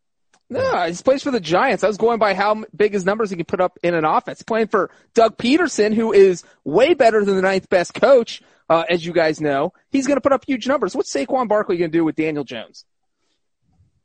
[0.50, 1.84] No, he plays for the Giants.
[1.84, 4.40] I was going by how big his numbers he can put up in an offense.
[4.40, 8.84] He's playing for Doug Pederson, who is way better than the ninth best coach, uh,
[8.90, 9.74] as you guys know.
[9.90, 10.96] He's going to put up huge numbers.
[10.96, 12.86] What's Saquon Barkley going to do with Daniel Jones?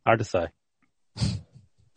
[0.07, 0.47] Hard to say.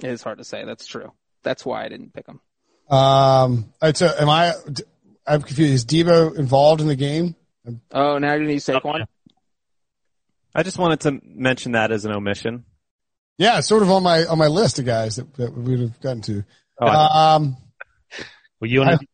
[0.04, 0.66] It is hard to say.
[0.66, 1.12] That's true.
[1.44, 2.42] That's why I didn't pick him.
[2.90, 4.54] Um, all right, so am I?
[5.28, 5.74] I'm confused.
[5.74, 7.36] Is Debo involved in the game?
[7.92, 9.06] Oh, now you need going to use Saquon?
[10.54, 12.66] I just wanted to mention that as an omission.
[13.38, 16.02] Yeah, sort of on my on my list of guys that, that we would have
[16.02, 16.44] gotten to.
[16.80, 17.58] Oh, um,
[18.60, 19.08] well, you want to,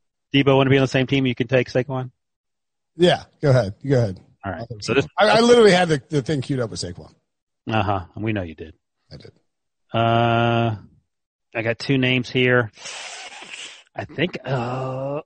[0.44, 1.26] Debo want to be on the same team?
[1.26, 2.12] You can take Saquon.
[2.96, 3.76] yeah, go ahead.
[3.88, 4.20] Go ahead.
[4.46, 4.66] All right.
[4.82, 7.14] So this, I, I literally had the, the thing queued up with Saquon.
[7.70, 8.06] uh huh.
[8.16, 8.74] And We know you did.
[9.12, 9.32] I did.
[9.94, 10.76] Uh,
[11.56, 12.72] I got two names here.
[13.96, 15.22] I think uh,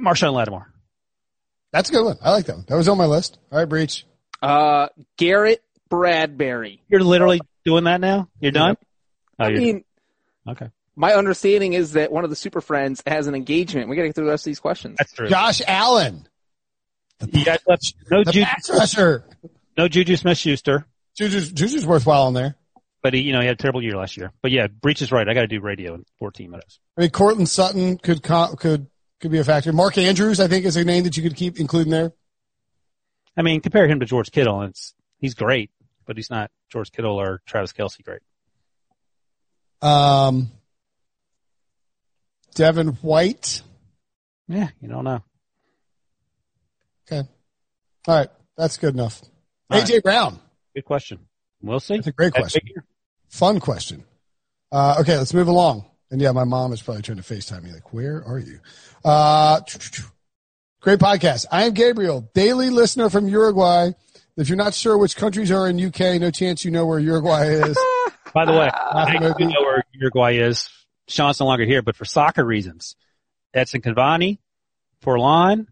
[0.00, 0.72] Marshon Lattimore.
[1.72, 2.16] That's a good one.
[2.22, 2.64] I like that one.
[2.68, 3.38] That was on my list.
[3.50, 4.06] All right, Breech.
[4.46, 6.82] Uh, Garrett Bradbury.
[6.88, 8.28] You're literally doing that now.
[8.40, 8.76] You're done.
[9.38, 9.84] Oh, I you're mean,
[10.48, 10.70] okay.
[10.94, 13.88] my understanding is that one of the super friends has an engagement.
[13.88, 14.96] We got to get through the rest of these questions.
[14.98, 15.28] That's true.
[15.28, 16.28] Josh Allen,
[17.32, 19.24] You guys left no the Juju, pass rusher.
[19.76, 20.86] no Juju Smith-Schuster,
[21.18, 22.56] Juju's, Juju's worthwhile in there.
[23.02, 24.32] but he, you know, he had a terrible year last year.
[24.42, 25.28] But yeah, Breech is right.
[25.28, 26.78] I got to do radio in 14 minutes.
[26.96, 28.86] I mean, Courtland Sutton could could
[29.20, 29.72] could be a factor.
[29.72, 32.12] Mark Andrews, I think, is a name that you could keep including there.
[33.36, 35.70] I mean, compare him to George Kittle, and it's he's great,
[36.06, 38.20] but he's not George Kittle or Travis Kelce great.
[39.82, 40.50] Um,
[42.54, 43.62] Devin White.
[44.48, 45.22] Yeah, you don't know.
[47.10, 47.28] Okay.
[48.08, 48.28] All right.
[48.56, 49.22] That's good enough.
[49.70, 50.38] All AJ Brown.
[50.74, 51.18] Good question.
[51.60, 51.96] We'll see.
[51.96, 52.62] That's a great question.
[53.28, 54.04] Fun question.
[54.72, 55.84] Uh, okay, let's move along.
[56.10, 57.72] And yeah, my mom is probably trying to FaceTime me.
[57.72, 58.60] Like, where are you?
[59.04, 59.60] Uh,
[60.80, 61.46] great podcast.
[61.50, 63.90] I am Gabriel, daily listener from Uruguay.
[64.36, 67.46] If you're not sure which countries are in UK, no chance you know where Uruguay
[67.46, 67.78] is.
[68.34, 69.34] By the way, I maybe.
[69.38, 70.68] do know where Uruguay is.
[71.08, 72.96] Sean's no longer here, but for soccer reasons,
[73.54, 74.38] Edinson Cavani,
[75.02, 75.66] Forlan,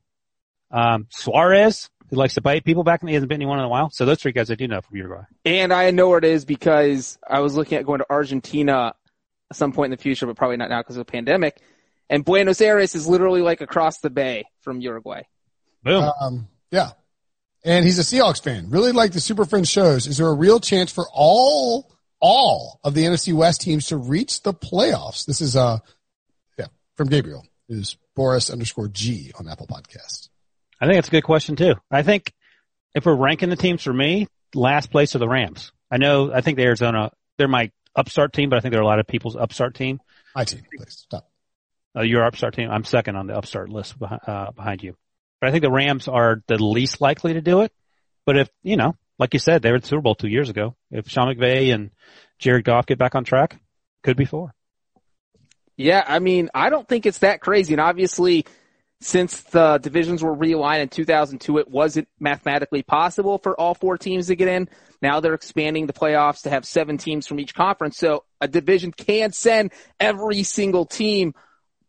[0.70, 3.68] um, Suarez, who likes to bite people back, and he hasn't been anyone in a
[3.68, 3.90] while.
[3.90, 5.24] So those three guys I do know from Uruguay.
[5.44, 8.94] And I know where it is because I was looking at going to Argentina
[9.50, 11.60] at some point in the future, but probably not now because of the pandemic.
[12.14, 15.22] And Buenos Aires is literally like across the bay from Uruguay.
[15.82, 16.12] Boom.
[16.20, 16.90] Um, yeah.
[17.64, 18.70] And he's a Seahawks fan.
[18.70, 20.06] Really like the Super Friends shows.
[20.06, 24.44] Is there a real chance for all, all of the NFC West teams to reach
[24.44, 25.26] the playoffs?
[25.26, 25.78] This is, uh,
[26.56, 30.28] yeah, from Gabriel is Boris underscore G on Apple Podcasts.
[30.80, 31.74] I think that's a good question too.
[31.90, 32.32] I think
[32.94, 35.72] if we're ranking the teams for me, last place are the Rams.
[35.90, 38.86] I know, I think the Arizona, they're my upstart team, but I think they're a
[38.86, 39.98] lot of people's upstart team.
[40.36, 41.28] My team, please stop.
[41.96, 42.70] Uh, your upstart team.
[42.70, 44.96] I'm second on the upstart list behind, uh, behind you.
[45.40, 47.72] But I think the Rams are the least likely to do it.
[48.26, 50.48] But if, you know, like you said, they were at the Super Bowl two years
[50.48, 50.74] ago.
[50.90, 51.90] If Sean McVay and
[52.38, 53.60] Jared Goff get back on track,
[54.02, 54.54] could be four.
[55.76, 57.74] Yeah, I mean, I don't think it's that crazy.
[57.74, 58.46] And obviously,
[59.00, 64.28] since the divisions were realigned in 2002, it wasn't mathematically possible for all four teams
[64.28, 64.68] to get in.
[65.02, 67.98] Now they're expanding the playoffs to have seven teams from each conference.
[67.98, 71.34] So a division can send every single team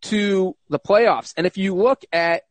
[0.09, 1.33] to the playoffs.
[1.37, 2.43] And if you look at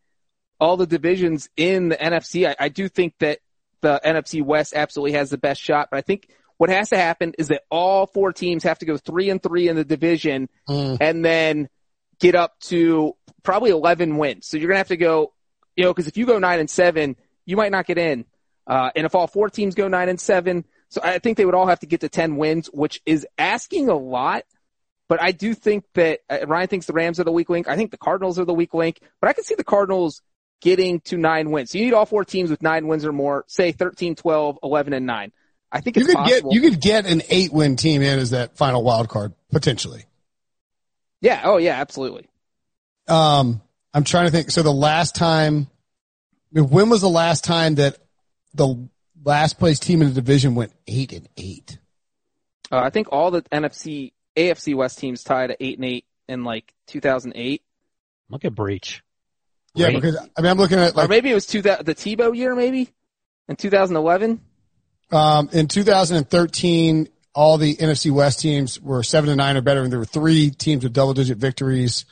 [0.60, 3.40] all the divisions in the NFC, I, I do think that
[3.80, 5.88] the NFC West absolutely has the best shot.
[5.90, 8.96] But I think what has to happen is that all four teams have to go
[8.96, 10.98] three and three in the division Mm.
[11.00, 11.68] and then
[12.20, 14.46] get up to probably 11 wins.
[14.46, 15.32] So you're going to have to go,
[15.76, 18.24] you know, cause if you go nine and seven, you might not get in.
[18.66, 21.56] Uh, and if all four teams go nine and seven, so I think they would
[21.56, 24.44] all have to get to 10 wins, which is asking a lot.
[25.08, 27.68] But I do think that uh, Ryan thinks the Rams are the weak link.
[27.68, 30.22] I think the Cardinals are the weak link, but I can see the Cardinals
[30.62, 31.70] getting to nine wins.
[31.70, 34.92] So you need all four teams with nine wins or more, say 13, 12, 11,
[34.94, 35.32] and nine.
[35.70, 36.50] I think You could possible.
[36.50, 40.04] get, you could get an eight win team in as that final wild card potentially.
[41.20, 41.42] yeah.
[41.44, 42.28] Oh yeah, absolutely.
[43.08, 43.60] Um,
[43.92, 44.50] I'm trying to think.
[44.50, 45.68] So the last time,
[46.54, 47.98] I mean, when was the last time that
[48.54, 48.88] the
[49.22, 51.78] last place team in the division went eight and eight?
[52.72, 56.44] Uh, I think all the NFC, AFC West teams tied at eight and eight in
[56.44, 57.62] like 2008,
[58.30, 59.02] Look at Breech.
[59.74, 60.02] Yeah, Great.
[60.02, 62.54] because I mean, I'm looking at or like maybe it was two the Tebow year,
[62.54, 62.90] maybe
[63.48, 64.40] in 2011.
[65.12, 69.92] um, in 2013, all the NFC West teams were seven and nine or better, and
[69.92, 72.04] there were three teams with double digit victories.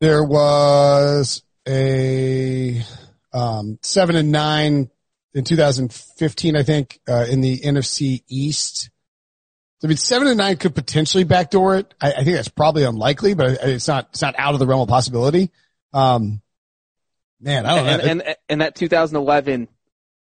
[0.00, 2.82] There was a
[3.32, 4.90] um, seven and nine
[5.34, 8.90] in 2015, I think, uh, in the NFC East.
[9.84, 11.92] I mean, seven and nine could potentially backdoor it.
[12.00, 14.08] I, I think that's probably unlikely, but it's not.
[14.12, 15.50] It's not out of the realm of possibility.
[15.92, 16.40] Um,
[17.38, 18.24] man, I don't And, know.
[18.24, 19.68] and and that 2011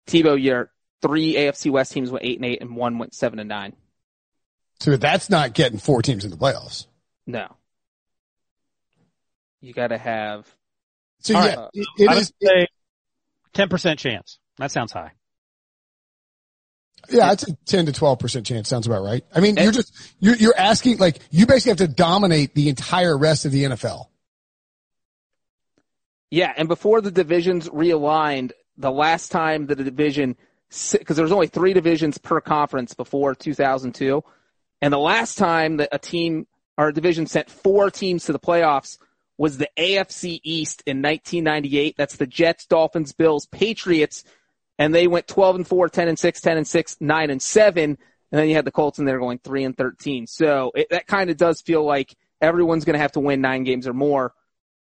[0.07, 0.71] Tebow year,
[1.03, 3.75] three AFC West teams went eight and eight, and one went seven and nine.
[4.81, 6.87] so that's not getting four teams in the playoffs.
[7.27, 7.49] No,
[9.61, 10.47] you got to have.
[11.21, 11.69] So All yeah, right.
[11.75, 12.69] it, it I would say
[13.55, 14.39] 10% chance.
[14.59, 15.11] That sounds high.
[17.11, 18.69] Yeah, it's a ten to twelve percent chance.
[18.69, 19.25] Sounds about right.
[19.35, 23.17] I mean, you're just you're you're asking like you basically have to dominate the entire
[23.17, 24.07] rest of the NFL.
[26.31, 30.37] Yeah, and before the divisions realigned, the last time that the division
[30.93, 34.23] because there was only three divisions per conference before 2002.
[34.81, 36.47] And the last time that a team
[36.77, 38.99] or a division sent four teams to the playoffs
[39.37, 41.97] was the AFC East in 1998.
[41.97, 44.25] That's the Jets, Dolphins, Bills, Patriots.
[44.79, 47.85] And they went 12 and 4, 10 and 6, 10 and 6, 9 and 7.
[47.85, 47.99] And
[48.31, 50.27] then you had the Colts in there going 3 and 13.
[50.27, 53.65] So it, that kind of does feel like everyone's going to have to win nine
[53.65, 54.35] games or more,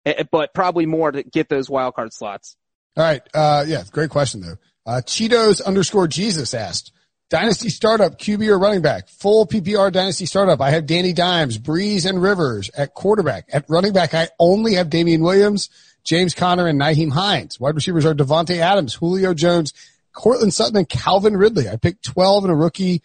[0.05, 2.55] eh, eh, but probably more to get those wild card slots.
[2.97, 3.21] All right.
[3.33, 4.57] Uh, yeah, great question though.
[4.85, 6.91] Uh, Cheetos underscore Jesus asked,
[7.29, 10.61] Dynasty startup, QB or running back, full PPR dynasty startup.
[10.61, 13.45] I have Danny Dimes, Brees and Rivers at quarterback.
[13.53, 15.69] At running back, I only have Damien Williams,
[16.03, 17.59] James Conner and Nyheim Hines.
[17.59, 19.73] Wide receivers are Davante Adams, Julio Jones,
[20.13, 21.69] Courtland Sutton and Calvin Ridley.
[21.69, 23.01] I picked 12 in a rookie.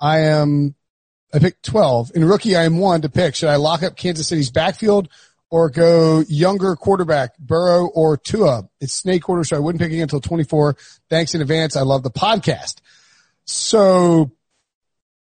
[0.00, 0.74] I am,
[1.32, 2.56] I picked 12 in a rookie.
[2.56, 3.34] I am one to pick.
[3.34, 5.08] Should I lock up Kansas City's backfield
[5.50, 8.68] or go younger quarterback, Burrow or Tua?
[8.80, 10.76] It's snake order, so I wouldn't pick again until 24.
[11.10, 11.76] Thanks in advance.
[11.76, 12.76] I love the podcast.
[13.44, 14.30] So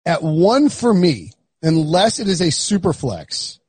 [0.04, 1.32] at one for me,
[1.62, 3.59] unless it is a super flex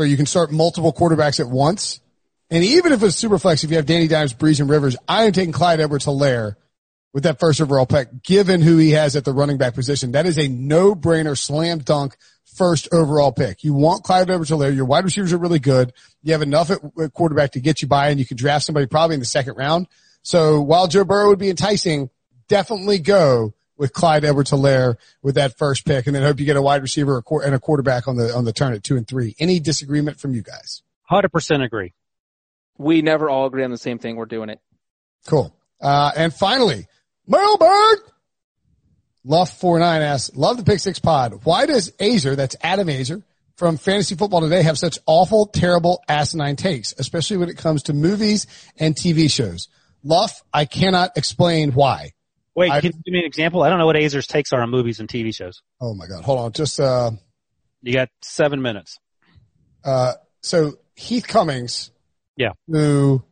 [0.00, 2.00] where you can start multiple quarterbacks at once,
[2.48, 5.26] and even if it's super flex, if you have Danny Dimes, Brees, and Rivers, I
[5.26, 6.56] am taking Clyde Edwards Helaire
[7.12, 10.12] with that first overall pick, given who he has at the running back position.
[10.12, 12.16] That is a no brainer slam dunk
[12.56, 13.62] first overall pick.
[13.62, 14.74] You want Clyde Edwards Helaire.
[14.74, 15.92] Your wide receivers are really good.
[16.22, 16.80] You have enough at
[17.12, 19.86] quarterback to get you by and you can draft somebody probably in the second round.
[20.22, 22.08] So while Joe Burrow would be enticing,
[22.48, 26.56] definitely go with Clyde Edwards Helaire with that first pick and then hope you get
[26.56, 29.34] a wide receiver and a quarterback on the, on the turn at two and three.
[29.40, 30.82] Any disagreement from you guys?
[31.10, 31.94] 100% agree.
[32.76, 34.16] We never all agree on the same thing.
[34.16, 34.60] We're doing it.
[35.26, 35.56] Cool.
[35.80, 36.86] Uh, and finally,
[37.26, 37.98] Mailbag!
[39.26, 41.40] Luff49 asks, love the Pick Six pod.
[41.44, 43.22] Why does Aizer, that's Adam Aizer,
[43.56, 47.94] from Fantasy Football Today have such awful, terrible, asinine takes, especially when it comes to
[47.94, 48.46] movies
[48.78, 49.68] and TV shows?
[50.04, 52.12] Luff, I cannot explain why.
[52.54, 53.62] Wait, I, can you give me an example?
[53.62, 55.62] I don't know what Aizer's takes are on movies and TV shows.
[55.80, 56.24] Oh my God.
[56.24, 56.52] Hold on.
[56.52, 57.12] Just, uh,
[57.82, 58.98] you got seven minutes.
[59.84, 61.90] Uh, so Heath Cummings.
[62.36, 62.50] Yeah.
[62.66, 63.22] Who,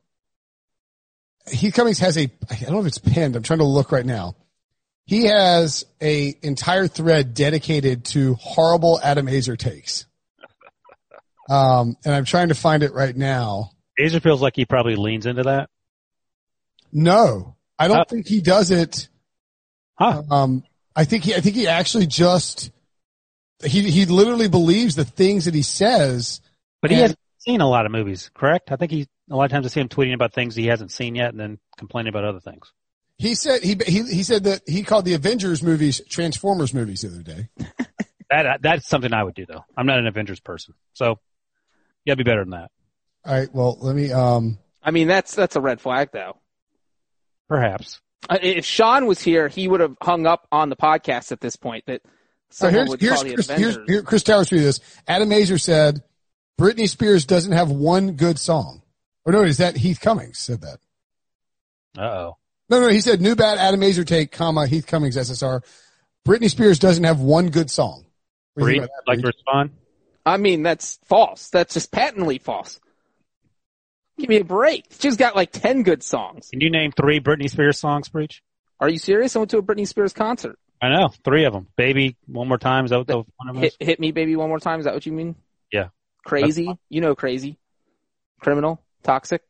[1.50, 3.34] Heath Cummings has a, I don't know if it's pinned.
[3.36, 4.36] I'm trying to look right now.
[5.04, 10.06] He has a entire thread dedicated to horrible Adam Aizer takes.
[11.50, 13.70] Um, and I'm trying to find it right now.
[13.98, 15.70] Aizer feels like he probably leans into that.
[16.92, 19.08] No, I don't uh, think he does it.
[19.98, 20.22] Huh.
[20.30, 20.64] Um,
[20.94, 22.70] I think he, I think he actually just,
[23.64, 26.40] he, he literally believes the things that he says.
[26.82, 28.72] But he hasn't seen a lot of movies, correct?
[28.72, 30.92] I think he, a lot of times I see him tweeting about things he hasn't
[30.92, 32.72] seen yet and then complaining about other things.
[33.16, 37.08] He said, he, he, he said that he called the Avengers movies Transformers movies the
[37.08, 37.48] other day.
[38.30, 39.64] that, that's something I would do though.
[39.76, 40.74] I'm not an Avengers person.
[40.92, 41.18] So
[42.04, 42.70] you gotta be better than that.
[43.24, 43.52] All right.
[43.52, 46.38] Well, let me, um, I mean, that's, that's a red flag though.
[47.48, 48.00] Perhaps.
[48.28, 51.56] Uh, if Sean was here, he would have hung up on the podcast at this
[51.56, 51.84] point.
[51.86, 52.02] That
[52.50, 54.80] so here's, here's, Chris, here's, here, Chris Towers through this.
[55.06, 56.02] Adam Aizer said
[56.58, 58.82] Britney Spears doesn't have one good song.
[59.24, 60.78] Or no, is that Heath Cummings said that?
[61.96, 62.36] Uh oh.
[62.70, 65.62] No, no, he said new bad Adam Aizer take, comma Heath Cummings SSR.
[66.26, 68.04] Britney Spears doesn't have one good song.
[68.56, 69.70] Bree, like respond?
[70.26, 71.48] I mean, that's false.
[71.48, 72.80] That's just patently false.
[74.18, 74.86] Give me a break.
[74.98, 76.48] She's got like 10 good songs.
[76.50, 78.42] Can you name three Britney Spears songs, Breech?
[78.80, 79.36] Are you serious?
[79.36, 80.58] I went to a Britney Spears concert.
[80.82, 81.08] I know.
[81.24, 81.68] Three of them.
[81.76, 82.84] Baby, one more time.
[82.84, 84.80] Is that what the one of hit, hit me, baby, one more time.
[84.80, 85.36] Is that what you mean?
[85.72, 85.88] Yeah.
[86.24, 86.68] Crazy.
[86.88, 87.58] You know, crazy.
[88.40, 88.82] Criminal.
[89.02, 89.42] Toxic.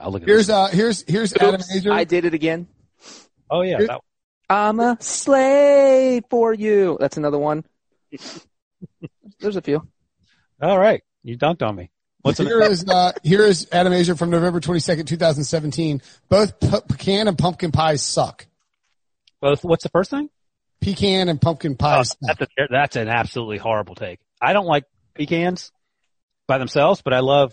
[0.00, 1.92] I'll look at here's, uh, here's, here's Oops, Adam Aizer.
[1.92, 2.66] I did it again.
[3.50, 3.78] Oh yeah.
[3.78, 4.00] That...
[4.48, 6.96] I'm a slave for you.
[6.98, 7.64] That's another one.
[9.40, 9.86] There's a few.
[10.60, 11.02] All right.
[11.22, 11.90] You dunked on me.
[12.22, 16.02] What's here is uh, here is Adam Aizer from November twenty second, two thousand seventeen.
[16.28, 18.46] Both pecan and pumpkin pies suck.
[19.40, 19.64] Both.
[19.64, 20.30] What's the first thing?
[20.80, 22.14] Pecan and pumpkin pies.
[22.14, 24.20] Oh, that's, a, that's an absolutely horrible take.
[24.40, 25.72] I don't like pecans
[26.46, 27.52] by themselves, but I love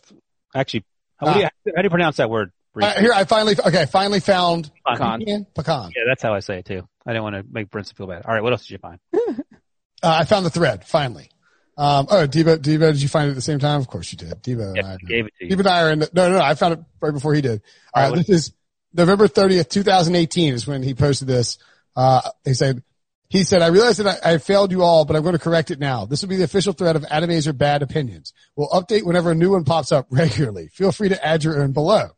[0.56, 0.86] actually.
[1.18, 1.46] How, do, you,
[1.76, 2.52] how do you pronounce that word?
[2.80, 3.82] Uh, here, I finally okay.
[3.82, 5.20] I finally found pecan.
[5.20, 5.48] pecan.
[5.54, 5.92] Pecan.
[5.96, 6.88] Yeah, that's how I say it too.
[7.06, 8.26] I didn't want to make Brinson feel bad.
[8.26, 9.00] All right, what else did you find?
[9.18, 9.40] uh,
[10.04, 11.30] I found the thread finally.
[11.80, 13.80] Um, oh, Debo, Debo, did you find it at the same time?
[13.80, 14.44] Of course you did.
[14.44, 15.56] Debo and I gave it to you.
[15.56, 17.40] Debo and I are in the, no, no, no, I found it right before he
[17.40, 17.62] did.
[17.94, 18.18] All right.
[18.18, 18.54] this is
[18.94, 21.58] November 30th, 2018 is when he posted this.
[21.96, 22.84] Uh, he said,
[23.30, 25.72] he said, I realize that I, I, failed you all, but I'm going to correct
[25.72, 26.06] it now.
[26.06, 28.34] This will be the official thread of Adam Aizer Bad Opinions.
[28.58, 30.68] We'll update whenever a new one pops up regularly.
[30.68, 32.10] Feel free to add your own below.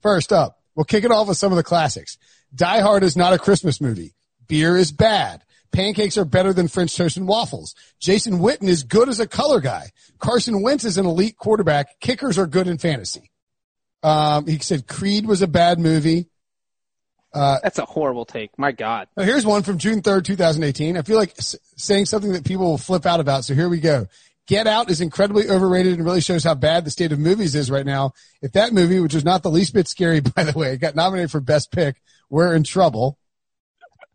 [0.00, 2.18] First up, we'll kick it off with some of the classics.
[2.54, 4.14] Die Hard is not a Christmas movie.
[4.46, 5.42] Beer is bad.
[5.72, 7.74] Pancakes are better than French toast and waffles.
[8.00, 9.90] Jason Witten is good as a color guy.
[10.18, 12.00] Carson Wentz is an elite quarterback.
[12.00, 13.30] Kickers are good in fantasy.
[14.02, 16.28] Um, he said Creed was a bad movie.
[17.34, 18.58] Uh, That's a horrible take.
[18.58, 19.08] My God.
[19.16, 20.96] here's one from June 3rd, 2018.
[20.96, 23.44] I feel like s- saying something that people will flip out about.
[23.44, 24.06] So here we go.
[24.46, 27.70] Get Out is incredibly overrated and really shows how bad the state of movies is
[27.70, 28.12] right now.
[28.40, 31.30] If that movie, which was not the least bit scary, by the way, got nominated
[31.30, 32.00] for best pick,
[32.30, 33.18] we're in trouble.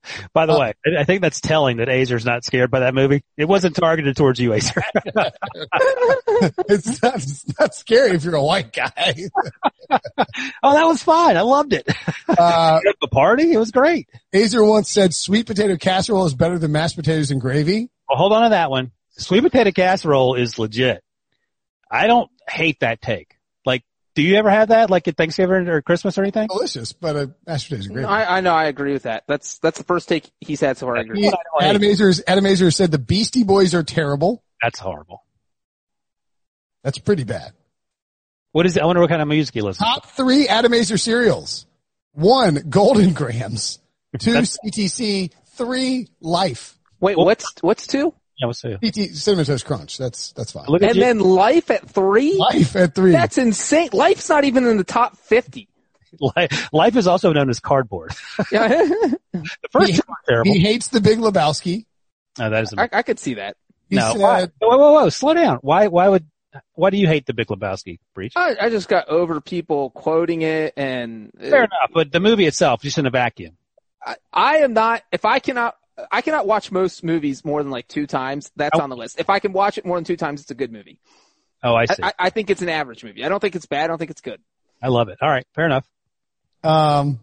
[0.33, 3.23] By the Uh, way, I think that's telling that Aizer's not scared by that movie.
[3.37, 4.81] It wasn't targeted towards you, Aizer.
[6.69, 9.15] it's, not, it's not scary if you're a white guy.
[9.89, 11.37] oh, that was fine.
[11.37, 11.87] I loved it.
[12.27, 14.09] Uh, the party, it was great.
[14.33, 17.89] Aizer once said sweet potato casserole is better than mashed potatoes and gravy.
[18.09, 18.91] Well, hold on to that one.
[19.17, 21.03] Sweet potato casserole is legit.
[21.89, 23.35] I don't hate that take.
[23.65, 23.83] Like,
[24.15, 26.47] do you ever have that, like at Thanksgiving or Christmas or anything?
[26.47, 28.07] Delicious, but uh, mashed potatoes and gravy.
[28.07, 28.53] I, I know.
[28.53, 29.23] I agree with that.
[29.27, 30.97] That's that's the first take he's had so far.
[30.97, 31.21] I agree.
[31.23, 34.43] He- Adam Aizer, Adam Aizer said the Beastie Boys are terrible.
[34.61, 35.23] That's horrible.
[36.83, 37.53] That's pretty bad.
[38.51, 38.83] What is it?
[38.83, 39.91] I wonder what kind of music you listen to.
[39.93, 41.65] Top three Adam Aizer cereals.
[42.11, 43.79] One, Golden Grahams.
[44.19, 45.31] Two, That's- CTC.
[45.55, 46.77] Three, Life.
[46.99, 48.13] Wait, what's what's two?
[48.37, 48.79] Yeah, what's it?
[48.81, 49.97] CT, Cinnamon Toast Crunch.
[49.97, 50.65] That's, that's fine.
[50.67, 51.01] Look And you.
[51.01, 52.35] then life at three?
[52.35, 53.11] Life at three.
[53.11, 53.89] That's insane.
[53.93, 55.69] Life's not even in the top fifty.
[56.19, 58.11] Life, life is also known as cardboard.
[58.51, 58.67] Yeah,
[59.31, 60.51] The first He- two are terrible.
[60.53, 61.85] he hates the Big Lebowski.
[62.39, 63.55] No, that is a, I, I could see that.
[63.89, 64.11] He no.
[64.11, 65.09] said, Why, whoa, whoa, whoa!
[65.09, 65.57] Slow down.
[65.61, 65.87] Why?
[65.87, 66.25] Why would?
[66.73, 67.99] Why do you hate the Big Lebowski?
[68.15, 68.33] Breech.
[68.35, 72.45] I, I just got over people quoting it, and uh, Fair enough, but the movie
[72.45, 73.57] itself, just in a vacuum.
[74.05, 75.01] I, I am not.
[75.11, 75.75] If I cannot,
[76.11, 78.51] I cannot watch most movies more than like two times.
[78.55, 78.83] That's Oh.
[78.83, 79.19] on the list.
[79.19, 80.99] If I can watch it more than two times, it's a good movie.
[81.61, 82.03] Oh, I I, see.
[82.03, 83.23] I, I, I think it's an average movie.
[83.23, 83.85] I don't think it's bad.
[83.85, 84.41] I don't think it's good.
[84.81, 85.17] I love it.
[85.21, 85.85] All right, fair enough.
[86.63, 87.19] Um,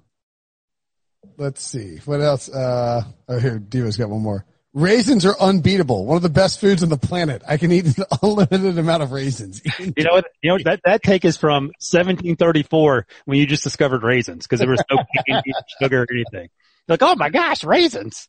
[1.37, 2.49] let's see what else.
[2.49, 4.45] Uh, oh, here, Diva's got one more.
[4.73, 6.07] Raisins are unbeatable.
[6.07, 7.43] One of the best foods on the planet.
[7.47, 9.61] I can eat an unlimited amount of raisins.
[9.79, 10.27] You know what?
[10.43, 14.71] You know that that take is from 1734 when you just discovered raisins because there
[14.71, 15.53] was no candy,
[15.83, 16.49] sugar, or anything.
[16.87, 18.29] You're like, oh my gosh, raisins!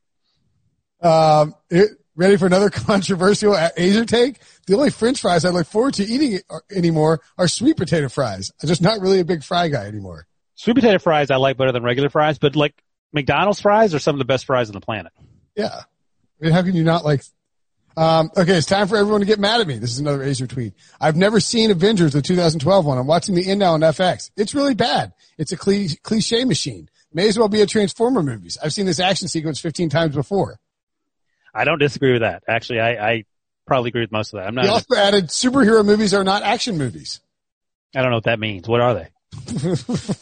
[1.02, 4.40] Um, it, ready for another controversial a- Aizer take?
[4.68, 6.40] The only French fries I look forward to eating
[6.74, 8.52] anymore are sweet potato fries.
[8.62, 10.28] I'm just not really a big fry guy anymore.
[10.56, 12.82] Sweet potato fries I like better than regular fries, but like
[13.14, 15.12] McDonald's fries are some of the best fries on the planet.
[15.56, 15.82] Yeah.
[16.42, 17.24] I mean, how can you not like,
[17.98, 19.78] um, okay, it's time for everyone to get mad at me.
[19.78, 20.74] This is another Aizer tweet.
[21.00, 22.98] I've never seen Avengers, the 2012 one.
[22.98, 24.32] I'm watching the end now on FX.
[24.38, 25.14] It's really bad.
[25.38, 26.90] It's a cliche machine.
[27.14, 28.58] May as well be a Transformer movies.
[28.64, 30.60] I've seen this action sequence 15 times before.
[31.54, 32.44] I don't disagree with that.
[32.48, 33.26] Actually, I, I
[33.68, 34.48] probably agree with most of that.
[34.48, 34.70] I'm He not.
[34.70, 37.20] also added superhero movies are not action movies.
[37.96, 38.68] I don't know what that means.
[38.68, 39.08] What are they?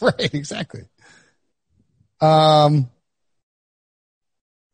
[0.00, 0.82] right, exactly.
[2.20, 2.90] Um,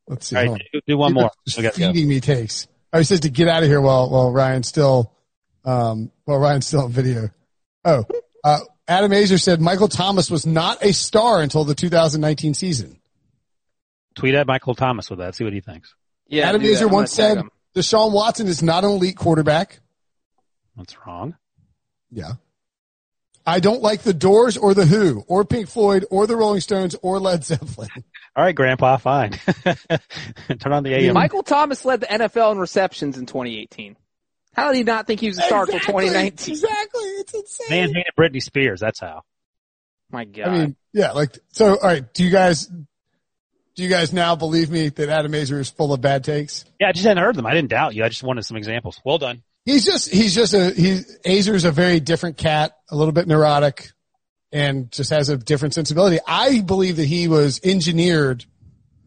[0.09, 0.37] let's see.
[0.37, 1.31] All hold do, do one more.
[1.47, 2.67] Just We gotta feeding me takes.
[2.93, 5.13] Oh, he says to get out of here while while Ryan's still
[5.65, 7.31] um while Ryan's still on video.
[7.85, 8.05] Oh,
[8.45, 12.99] uh, Adam Aizer said Michael Thomas was not a star until the 2019 season.
[14.15, 15.35] Tweet at Michael Thomas with that.
[15.35, 15.95] See what he thinks.
[16.29, 16.73] Yeah, Adam do.
[16.73, 17.51] Aizer once said him.
[17.75, 19.81] Deshaun Watson is not an elite quarterback.
[20.75, 21.37] What's wrong?
[22.11, 22.33] Yeah.
[23.47, 26.97] I don't like the Doors or the Who or Pink Floyd or the Rolling Stones
[27.01, 27.89] or Led Zeppelin.
[28.37, 29.31] All right, Grandpa, fine.
[30.59, 31.15] Turn on the AM.
[31.15, 33.97] Michael Thomas led the NFL in receptions in 2018.
[34.53, 36.55] How did he not think he was a star until 2019?
[36.55, 37.03] Exactly.
[37.03, 37.67] It's insane.
[37.71, 38.81] Man hated Britney Spears.
[38.81, 39.23] That's how.
[40.11, 40.49] My God.
[40.49, 42.13] I mean, yeah, like, so, all right.
[42.15, 42.71] Do you guys,
[43.77, 46.65] do you guys now believe me that Adam Aizer is full of bad takes?
[46.81, 47.47] Yeah, I just hadn't heard them.
[47.47, 48.05] I didn't doubt you.
[48.05, 49.01] I just wanted some examples.
[49.05, 49.43] Well done.
[49.67, 53.91] He's just, he's just a, he, Aizer's a very different cat, a little bit neurotic
[54.53, 56.19] and just has a different sensibility.
[56.27, 58.45] I believe that he was engineered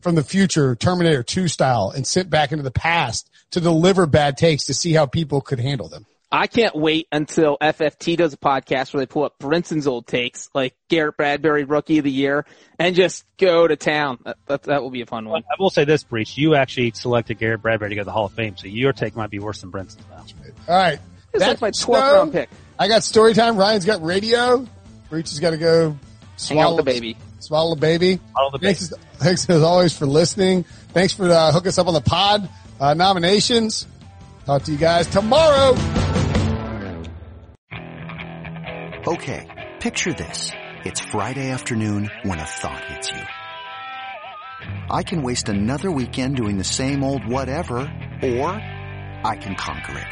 [0.01, 4.37] from the future, Terminator 2 style and sent back into the past to deliver bad
[4.37, 6.05] takes to see how people could handle them.
[6.31, 10.47] I can't wait until FFT does a podcast where they pull up Brinson's old takes,
[10.53, 12.45] like Garrett Bradbury Rookie of the Year,
[12.77, 14.19] and just go to town.
[14.23, 15.41] That, that, that will be a fun one.
[15.43, 16.37] I will say this, Breech.
[16.37, 19.15] You actually selected Garrett Bradbury to go to the Hall of Fame, so your take
[19.15, 20.23] might be worse than Brinson's now.
[20.67, 20.99] All right.
[21.33, 22.13] It's like That's my the 12th show.
[22.15, 22.49] round pick.
[22.77, 23.57] I got story time.
[23.57, 24.67] Ryan's got radio.
[25.09, 25.97] Breech has got to go
[26.37, 27.17] swallow the baby.
[27.39, 28.19] Swallow the baby.
[28.33, 30.63] Follow the Thanks, thanks as always for listening.
[30.93, 32.47] Thanks for uh, hooking us up on the pod
[32.79, 33.87] uh, nominations.
[34.45, 35.75] Talk to you guys tomorrow.
[39.07, 39.47] Okay,
[39.79, 40.51] picture this.
[40.85, 43.21] It's Friday afternoon when a thought hits you.
[44.89, 50.07] I can waste another weekend doing the same old whatever, or I can conquer it.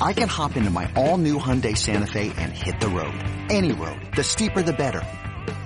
[0.00, 3.14] I can hop into my all-new Hyundai Santa Fe and hit the road.
[3.50, 4.00] Any road.
[4.16, 5.02] The steeper the better.